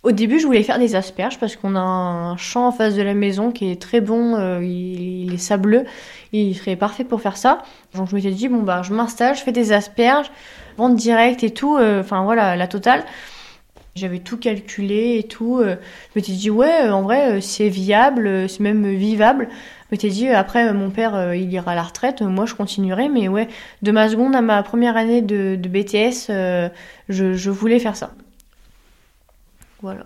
Au 0.04 0.12
début, 0.12 0.40
je 0.40 0.48
voulais 0.48 0.64
faire 0.64 0.80
des 0.80 0.96
asperges 0.96 1.38
parce 1.38 1.56
qu'on 1.56 1.76
a 1.76 1.80
un 1.80 2.36
champ 2.36 2.66
en 2.68 2.72
face 2.72 2.96
de 2.96 3.04
la 3.04 3.14
maison 3.14 3.52
qui 3.52 3.72
est 3.72 3.80
très 3.80 4.02
bon, 4.02 4.36
euh, 4.36 4.60
il, 4.64 5.32
est 5.32 5.38
sableux, 5.38 5.86
il 6.34 6.56
serait 6.56 6.76
parfait 6.76 7.04
pour 7.04 7.22
faire 7.22 7.38
ça. 7.38 7.62
Donc 7.94 8.10
je 8.10 8.16
m'étais 8.16 8.32
dit, 8.32 8.48
bon 8.48 8.64
bah 8.64 8.82
je 8.84 8.94
m'installe, 8.94 9.36
je 9.36 9.44
fais 9.44 9.52
des 9.52 9.74
asperges, 9.74 10.32
vente 10.78 10.96
directe 10.96 11.44
et 11.44 11.52
tout, 11.52 11.78
euh, 11.78 12.02
enfin 12.02 12.24
voilà, 12.24 12.56
la 12.56 12.66
totale. 12.68 13.04
J'avais 13.94 14.20
tout 14.20 14.38
calculé 14.38 15.20
et 15.20 15.24
tout. 15.24 15.60
Euh, 15.60 15.76
je 16.16 16.20
m'étais 16.20 16.32
dit, 16.32 16.50
ouais, 16.50 16.90
en 16.90 17.04
vrai, 17.04 17.40
c'est 17.42 17.70
viable, 17.70 18.50
c'est 18.50 18.62
même 18.62 18.88
vivable. 18.96 19.50
Je 19.52 19.88
m'étais 19.92 20.10
dit, 20.10 20.30
après, 20.30 20.74
mon 20.74 20.90
père, 20.90 21.34
il 21.36 21.52
ira 21.54 21.74
à 21.74 21.76
la 21.76 21.84
retraite, 21.84 22.22
moi, 22.22 22.46
je 22.46 22.56
continuerai. 22.56 23.10
Mais 23.10 23.28
ouais, 23.28 23.50
de 23.82 23.92
ma 23.92 24.10
seconde 24.10 24.36
à 24.36 24.42
ma 24.42 24.64
première 24.64 24.98
année 24.98 25.22
de, 25.22 25.58
BTS, 25.58 26.32
je 27.10 27.50
voulais 27.50 27.80
faire 27.80 27.98
ça. 27.98 28.12
Voilà. 29.82 30.06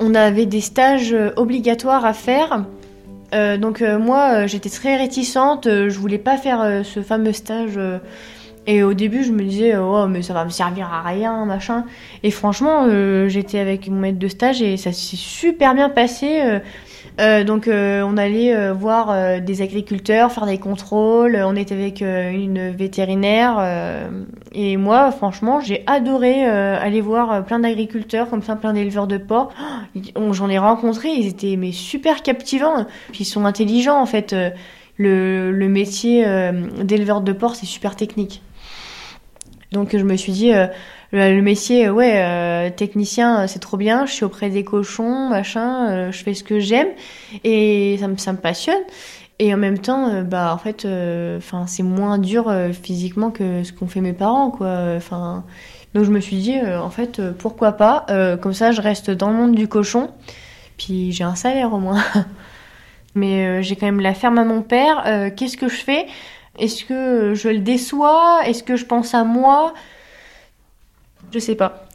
On 0.00 0.14
avait 0.14 0.46
des 0.46 0.60
stages 0.60 1.12
euh, 1.12 1.30
obligatoires 1.36 2.04
à 2.06 2.12
faire. 2.12 2.64
Euh, 3.34 3.58
donc 3.58 3.82
euh, 3.82 3.98
moi 3.98 4.46
j'étais 4.46 4.70
très 4.70 4.96
réticente, 4.96 5.64
je 5.66 5.98
voulais 5.98 6.18
pas 6.18 6.38
faire 6.38 6.82
ce 6.82 7.02
fameux 7.02 7.34
stage 7.34 7.78
et 8.70 8.82
au 8.82 8.92
début, 8.92 9.24
je 9.24 9.32
me 9.32 9.42
disais, 9.44 9.78
oh, 9.78 10.06
mais 10.08 10.20
ça 10.20 10.34
va 10.34 10.44
me 10.44 10.50
servir 10.50 10.92
à 10.92 11.00
rien, 11.00 11.46
machin. 11.46 11.86
Et 12.22 12.30
franchement, 12.30 12.84
euh, 12.86 13.26
j'étais 13.26 13.60
avec 13.60 13.88
mon 13.88 13.98
maître 13.98 14.18
de 14.18 14.28
stage 14.28 14.60
et 14.60 14.76
ça 14.76 14.92
s'est 14.92 15.16
super 15.16 15.74
bien 15.74 15.88
passé. 15.88 16.42
Euh, 16.42 16.58
euh, 17.18 17.44
donc, 17.44 17.66
on 17.66 18.16
allait 18.18 18.70
voir 18.72 19.40
des 19.40 19.62
agriculteurs, 19.62 20.30
faire 20.30 20.44
des 20.44 20.58
contrôles. 20.58 21.42
On 21.42 21.56
était 21.56 21.74
avec 21.74 22.02
une 22.02 22.68
vétérinaire. 22.68 23.58
et 24.52 24.76
moi, 24.76 25.12
franchement, 25.12 25.60
j'ai 25.60 25.82
adoré 25.86 26.44
aller 26.44 27.00
voir 27.00 27.44
plein 27.46 27.60
d'agriculteurs, 27.60 28.28
comme 28.28 28.42
ça, 28.42 28.54
plein 28.54 28.74
d'éleveurs 28.74 29.06
de 29.06 29.16
porcs. 29.16 29.50
Oh, 30.14 30.32
j'en 30.34 30.50
ai 30.50 30.58
rencontré, 30.58 31.08
ils 31.08 31.26
étaient 31.26 31.56
mais 31.56 31.72
super 31.72 32.22
captivants. 32.22 32.84
Puis 33.12 33.22
ils 33.22 33.24
sont 33.24 33.46
intelligents, 33.46 33.98
en 33.98 34.06
fait. 34.06 34.36
Le, 34.98 35.68
métier 35.68 36.24
d'éleveur 36.84 37.22
de 37.22 37.32
porcs, 37.32 37.56
c'est 37.56 37.66
super 37.66 37.96
technique. 37.96 38.42
Donc 39.72 39.94
je 39.96 40.02
me 40.02 40.16
suis 40.16 40.32
dit, 40.32 40.52
euh, 40.54 40.66
le, 41.12 41.40
métier, 41.40 41.90
ouais, 41.90 42.14
euh, 42.16 42.70
technicien, 42.70 43.46
c'est 43.46 43.58
trop 43.58 43.76
bien, 43.76 44.06
je 44.06 44.12
suis 44.12 44.24
auprès 44.24 44.48
des 44.48 44.64
cochons, 44.64 45.28
machin, 45.28 45.90
euh, 45.90 46.12
je 46.12 46.22
fais 46.22 46.34
ce 46.34 46.42
que 46.42 46.58
j'aime 46.58 46.88
et 47.44 47.96
ça 48.00 48.08
me, 48.08 48.16
ça 48.16 48.32
passionne. 48.34 48.80
Et 49.38 49.54
en 49.54 49.56
même 49.56 49.78
temps, 49.78 50.24
bah 50.24 50.52
en 50.52 50.58
fait, 50.58 50.84
c'est 51.68 51.82
moins 51.84 52.18
dur 52.18 52.52
physiquement 52.82 53.30
que 53.30 53.62
ce 53.62 53.72
qu'ont 53.72 53.86
fait 53.86 54.00
mes 54.00 54.12
parents, 54.12 54.50
quoi. 54.50 54.96
Enfin, 54.96 55.44
donc 55.94 56.02
je 56.02 56.10
me 56.10 56.18
suis 56.18 56.38
dit, 56.38 56.56
en 56.60 56.90
fait, 56.90 57.22
pourquoi 57.38 57.70
pas 57.70 58.04
Comme 58.42 58.52
ça, 58.52 58.72
je 58.72 58.80
reste 58.80 59.12
dans 59.12 59.30
le 59.30 59.36
monde 59.36 59.54
du 59.54 59.68
cochon, 59.68 60.10
puis 60.76 61.12
j'ai 61.12 61.22
un 61.22 61.36
salaire 61.36 61.72
au 61.72 61.78
moins. 61.78 62.02
Mais 63.14 63.62
j'ai 63.62 63.76
quand 63.76 63.86
même 63.86 64.00
la 64.00 64.12
ferme 64.12 64.38
à 64.38 64.44
mon 64.44 64.60
père. 64.60 65.04
Qu'est-ce 65.36 65.56
que 65.56 65.68
je 65.68 65.76
fais? 65.76 66.06
Est-ce 66.58 66.84
que 66.84 67.34
je 67.34 67.48
le 67.48 67.58
déçois? 67.58 68.40
Est-ce 68.46 68.62
que 68.62 68.76
je 68.76 68.84
pense 68.84 69.14
à 69.14 69.24
moi? 69.24 69.74
Je 71.32 71.38
sais 71.38 71.54
pas. 71.54 71.88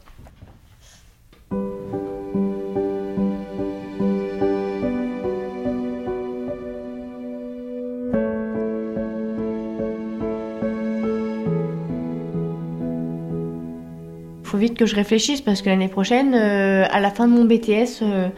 faut 14.54 14.60
vite 14.60 14.78
que 14.78 14.86
je 14.86 14.96
réfléchisse 14.96 15.42
parce 15.42 15.64
que 15.64 15.70
l'année 15.70 15.88
prochaine, 15.88 16.36
euh, 16.36 16.86
à 16.92 17.00
la 17.00 17.10
fin 17.10 17.28
de 17.28 17.34
mon 17.34 17.44
BTS, 17.44 18.04
euh, 18.04 18.30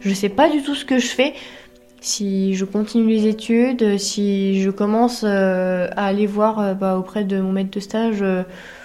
je 0.00 0.12
sais 0.12 0.28
pas 0.28 0.50
du 0.50 0.60
tout 0.60 0.74
ce 0.74 0.84
que 0.84 0.98
je 0.98 1.06
fais 1.06 1.32
si 2.00 2.54
je 2.54 2.64
continue 2.64 3.08
les 3.08 3.26
études, 3.26 3.98
si 3.98 4.62
je 4.62 4.70
commence 4.70 5.24
euh, 5.24 5.88
à 5.96 6.06
aller 6.06 6.26
voir 6.26 6.60
euh, 6.60 6.74
bah, 6.74 6.98
auprès 6.98 7.24
de 7.24 7.40
mon 7.40 7.52
maître 7.52 7.70
de 7.70 7.80
stage 7.80 8.22
euh, 8.22 8.42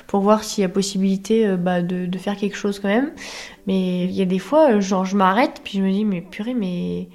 pour 0.08 0.22
voir 0.22 0.44
s'il 0.44 0.62
y 0.62 0.66
a 0.66 0.70
possibilité 0.70 1.56
bah, 1.56 1.82
de, 1.82 2.18
faire 2.18 2.36
quelque 2.36 2.58
chose 2.58 2.80
quand 2.80 2.88
même. 2.88 3.12
Mais 3.68 4.06
il 4.06 4.12
y 4.12 4.22
a 4.22 4.26
des 4.26 4.40
fois, 4.40 4.80
genre, 4.80 5.06
je 5.06 5.16
m'arrête, 5.16 5.62
puis 5.64 5.78
je 5.78 5.84
me 5.84 5.92
dis, 5.92 6.04
mais 6.04 6.22
purée, 6.22 6.54
mais 6.54 7.08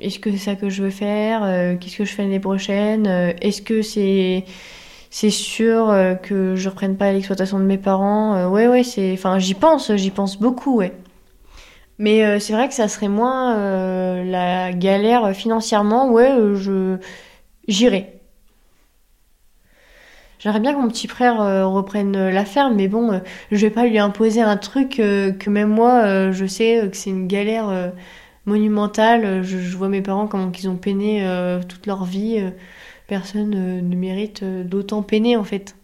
est-ce 0.00 0.18
que 0.18 0.30
c'est 0.30 0.38
ça 0.38 0.54
que 0.54 0.70
je 0.70 0.82
veux 0.82 0.90
faire 0.90 1.78
Qu'est-ce 1.78 1.98
que 1.98 2.04
je 2.06 2.12
fais 2.14 2.22
l'année 2.22 2.40
prochaine 2.40 3.06
Est-ce 3.06 3.60
que 3.60 3.82
c'est 3.82 4.44
c'est 5.10 5.28
sûr 5.28 5.94
que 6.22 6.56
je 6.56 6.68
reprenne 6.70 6.96
pas 6.96 7.12
l'exploitation 7.12 7.58
de 7.58 7.64
mes 7.64 7.76
parents 7.76 8.48
Ouais, 8.48 8.66
ouais, 8.66 8.82
c'est, 8.82 9.12
enfin, 9.12 9.38
j'y 9.38 9.52
pense, 9.52 9.94
j'y 9.94 10.10
pense 10.10 10.38
beaucoup, 10.38 10.76
ouais. 10.76 10.94
Mais 11.98 12.24
euh, 12.24 12.38
c'est 12.38 12.52
vrai 12.52 12.68
que 12.68 12.74
ça 12.74 12.88
serait 12.88 13.08
moins 13.08 13.56
euh, 13.56 14.24
la 14.24 14.72
galère 14.72 15.34
financièrement. 15.34 16.10
Ouais, 16.10 16.32
euh, 16.32 16.54
je 16.56 16.98
j'irai. 17.68 18.20
J'aimerais 20.38 20.60
bien 20.60 20.74
que 20.74 20.80
mon 20.80 20.88
petit 20.88 21.06
frère 21.06 21.36
reprenne 21.70 22.28
la 22.30 22.44
ferme, 22.44 22.74
mais 22.74 22.88
bon, 22.88 23.20
je 23.52 23.56
vais 23.58 23.70
pas 23.70 23.86
lui 23.86 24.00
imposer 24.00 24.40
un 24.40 24.56
truc 24.56 24.96
que 24.96 25.48
même 25.50 25.68
moi, 25.68 26.32
je 26.32 26.46
sais 26.46 26.88
que 26.90 26.96
c'est 26.96 27.10
une 27.10 27.28
galère 27.28 27.92
monumentale. 28.44 29.44
Je, 29.44 29.58
je, 29.58 29.76
vois 29.76 29.88
mes 29.88 30.02
parents 30.02 30.26
comment 30.26 30.50
ils 30.50 30.68
ont 30.68 30.74
peiné 30.76 31.24
toute 31.68 31.86
leur 31.86 32.04
vie. 32.04 32.44
personne 33.06 33.50
ne 33.50 33.96
mérite 33.96 34.42
d'autant 34.42 35.04
peiner 35.04 35.36
en 35.36 35.44
fait. 35.44 35.76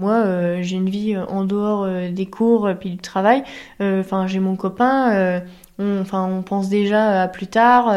Moi, 0.00 0.14
euh, 0.14 0.62
j'ai 0.62 0.76
une 0.76 0.88
vie 0.88 1.14
euh, 1.14 1.26
en 1.26 1.44
dehors 1.44 1.84
euh, 1.84 2.10
des 2.10 2.24
cours 2.24 2.70
puis 2.80 2.90
du 2.90 2.96
travail. 2.96 3.44
Enfin, 3.80 4.26
j'ai 4.26 4.40
mon 4.40 4.56
copain. 4.56 5.42
Enfin, 5.78 6.26
on, 6.26 6.42
pense 6.42 6.68
déjà 6.68 7.22
à 7.22 7.28
plus 7.28 7.46
tard. 7.46 7.94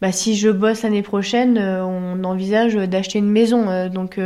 Bah, 0.00 0.12
si 0.12 0.36
je 0.36 0.48
bosse 0.50 0.82
l'année 0.82 1.02
prochaine, 1.02 1.58
on 1.58 2.24
envisage 2.24 2.74
d'acheter 2.74 3.18
une 3.18 3.30
maison. 3.30 3.88
donc, 3.88 4.18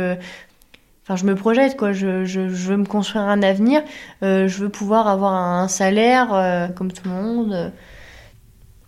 enfin, 1.03 1.15
je 1.15 1.25
me 1.25 1.35
projette 1.35 1.77
quoi. 1.77 1.91
Je, 1.91 2.25
je, 2.25 2.41
veux 2.41 2.77
me 2.77 2.85
construire 2.85 3.25
un 3.25 3.41
avenir. 3.41 3.81
je 4.21 4.57
veux 4.57 4.69
pouvoir 4.69 5.07
avoir 5.07 5.33
un 5.33 5.67
salaire 5.67 6.71
comme 6.75 6.91
tout 6.91 7.03
le 7.05 7.11
monde. 7.11 7.73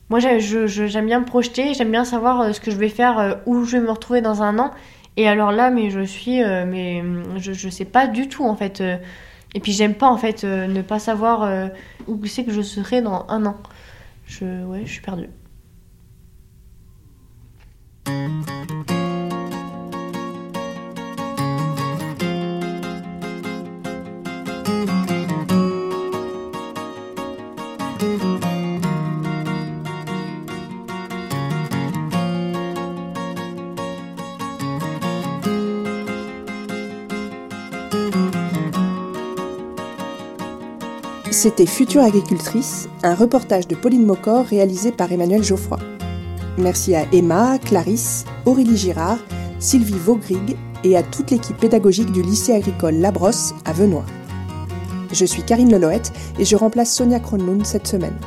Moi, 0.10 0.20
j'aime 0.20 1.06
bien 1.06 1.20
me 1.20 1.26
projeter. 1.26 1.74
J'aime 1.74 1.92
bien 1.92 2.06
savoir 2.06 2.56
ce 2.56 2.62
que 2.62 2.72
je 2.72 2.78
vais 2.78 2.90
faire, 2.90 3.40
où 3.46 3.66
je 3.66 3.78
vais 3.78 3.84
me 3.84 3.92
retrouver 3.92 4.22
dans 4.22 4.42
un 4.42 4.58
an. 4.60 4.72
Et 5.18 5.28
alors 5.28 5.52
là, 5.52 5.70
mais 5.70 5.90
je 5.90 6.02
suis, 6.02 6.42
euh, 6.44 6.66
mais 6.66 7.04
je, 7.38 7.54
je 7.54 7.70
sais 7.70 7.86
pas 7.86 8.08
du 8.08 8.28
tout 8.30 8.46
en 8.46 8.56
fait. 8.56 8.82
Euh. 8.82 8.98
et 9.54 9.60
puis 9.60 9.72
j'aime 9.72 9.96
pas 9.96 10.08
en 10.08 10.18
fait 10.18 10.44
euh, 10.44 10.68
ne 10.68 10.82
pas 10.82 11.00
savoir 11.00 11.70
où 12.08 12.26
c'est 12.26 12.46
que 12.46 12.52
je 12.52 12.62
serai 12.62 13.02
dans 13.02 13.26
un 13.30 13.46
an. 13.46 13.58
Je, 14.26 14.64
ouais, 14.66 14.84
je 14.86 14.92
suis 14.92 15.02
perdue. 15.02 15.30
C'était 41.42 41.66
Future 41.66 42.04
agricultrice, 42.04 42.90
un 43.02 43.16
reportage 43.16 43.66
de 43.66 43.74
Pauline 43.74 44.06
Mocor 44.06 44.44
réalisé 44.44 44.92
par 44.92 45.10
Emmanuel 45.10 45.42
Geoffroy. 45.42 45.80
Merci 46.58 46.96
à 46.96 47.06
Emma, 47.14 47.58
Clarisse, 47.60 48.26
Aurélie 48.46 48.76
Girard, 48.76 49.20
Sylvie 49.58 49.94
Vaugrig 49.94 50.58
et 50.84 50.98
à 50.98 51.02
toute 51.02 51.32
l'équipe 51.32 51.56
pédagogique 51.56 52.12
du 52.12 52.22
lycée 52.22 52.54
agricole 52.54 52.96
Labrosse 52.96 53.54
à 53.64 53.72
Venoy. 53.72 54.04
Je 55.14 55.24
suis 55.24 55.44
Karine 55.44 55.72
Leloët 55.72 56.12
et 56.40 56.44
je 56.44 56.58
remplace 56.58 56.94
Sonia 56.94 57.22
Kronlund 57.22 57.66
cette 57.66 57.88
semaine. 57.88 58.20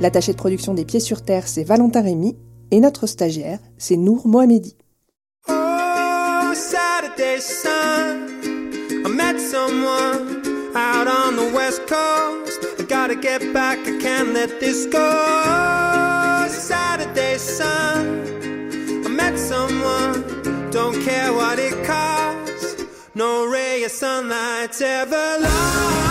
L'attaché 0.00 0.32
de 0.32 0.38
production 0.38 0.72
des 0.72 0.86
Pieds 0.86 1.00
sur 1.00 1.20
Terre, 1.20 1.46
c'est 1.46 1.64
Valentin 1.64 2.00
Rémy 2.00 2.38
et 2.70 2.80
notre 2.80 3.06
stagiaire, 3.06 3.58
c'est 3.76 3.98
Nour 3.98 4.26
Mohamedi. 4.26 4.78
Oh, 5.50 5.52
gotta 13.14 13.40
get 13.40 13.52
back, 13.52 13.78
I 13.80 13.98
can't 13.98 14.32
let 14.32 14.60
this 14.60 14.86
go. 14.86 16.48
Saturday 16.48 17.36
sun, 17.36 19.04
I 19.04 19.08
met 19.08 19.38
someone, 19.38 20.70
don't 20.70 21.00
care 21.02 21.32
what 21.32 21.58
it 21.58 21.84
costs. 21.84 22.84
No 23.14 23.46
ray 23.46 23.84
of 23.84 23.90
sunlight's 23.90 24.80
ever 24.80 25.38
lost. 25.40 26.02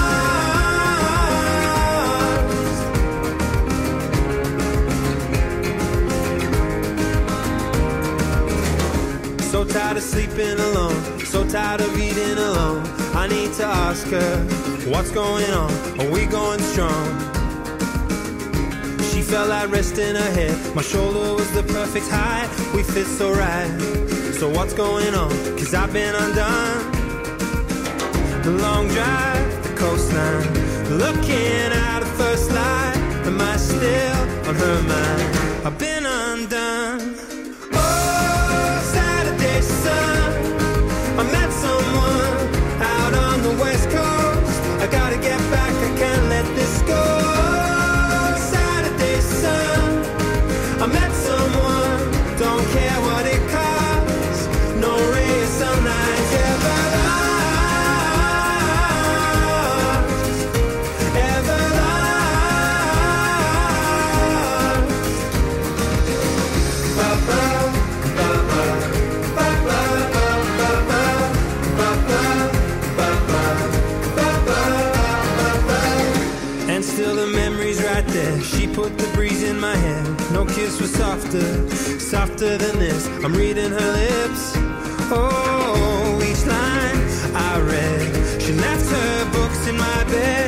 So 9.51 9.65
tired 9.65 9.97
of 9.97 10.03
sleeping 10.03 10.59
alone, 10.59 11.19
so 11.25 11.47
tired 11.47 11.81
of 11.81 11.97
eating 11.97 12.37
alone. 12.37 12.90
I 13.21 13.27
need 13.27 13.53
to 13.53 13.65
ask 13.65 14.07
her, 14.07 14.37
what's 14.89 15.11
going 15.11 15.47
on? 15.51 15.71
Are 15.99 16.09
we 16.09 16.25
going 16.25 16.59
strong? 16.59 17.05
She 19.11 19.21
felt 19.21 19.47
like 19.47 19.69
resting 19.69 20.15
her 20.15 20.31
head. 20.31 20.57
My 20.75 20.81
shoulder 20.81 21.35
was 21.35 21.51
the 21.51 21.61
perfect 21.61 22.07
height. 22.09 22.49
We 22.73 22.81
fit 22.81 23.05
so 23.05 23.31
right. 23.31 23.69
So 24.39 24.49
what's 24.49 24.73
going 24.73 25.13
on? 25.13 25.29
Cause 25.59 25.71
I've 25.75 25.93
been 25.93 26.15
undone. 26.15 26.91
The 28.41 28.57
long 28.59 28.87
drive, 28.87 29.63
the 29.65 29.75
coastline. 29.75 30.97
Looking 30.97 31.69
at 31.89 32.01
a 32.01 32.07
first 32.17 32.49
light. 32.49 32.97
Am 33.27 33.39
I 33.39 33.55
still 33.57 34.49
on 34.49 34.55
her 34.55 34.81
mind? 34.81 35.67
I've 35.67 35.77
been 35.77 36.00
still 77.11 77.27
the 77.27 77.33
memory's 77.33 77.81
right 77.83 78.05
there. 78.07 78.41
She 78.41 78.67
put 78.67 78.97
the 78.97 79.07
breeze 79.13 79.43
in 79.43 79.59
my 79.59 79.75
hair. 79.75 80.03
No 80.31 80.45
kiss 80.45 80.79
was 80.79 80.93
softer, 80.93 81.69
softer 81.99 82.57
than 82.57 82.79
this. 82.79 83.07
I'm 83.23 83.33
reading 83.33 83.71
her 83.71 83.91
lips. 84.01 84.53
Oh, 85.13 86.21
each 86.29 86.45
line 86.45 87.01
I 87.35 87.59
read. 87.59 88.41
She 88.41 88.53
left 88.53 88.87
her 88.89 89.31
books 89.31 89.67
in 89.67 89.77
my 89.77 90.03
bed 90.05 90.40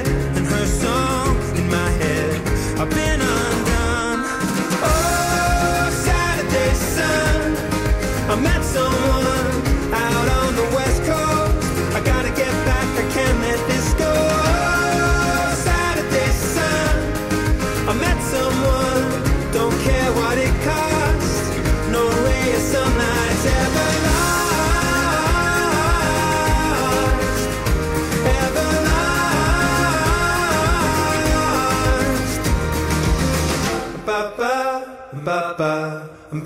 And 36.33 36.43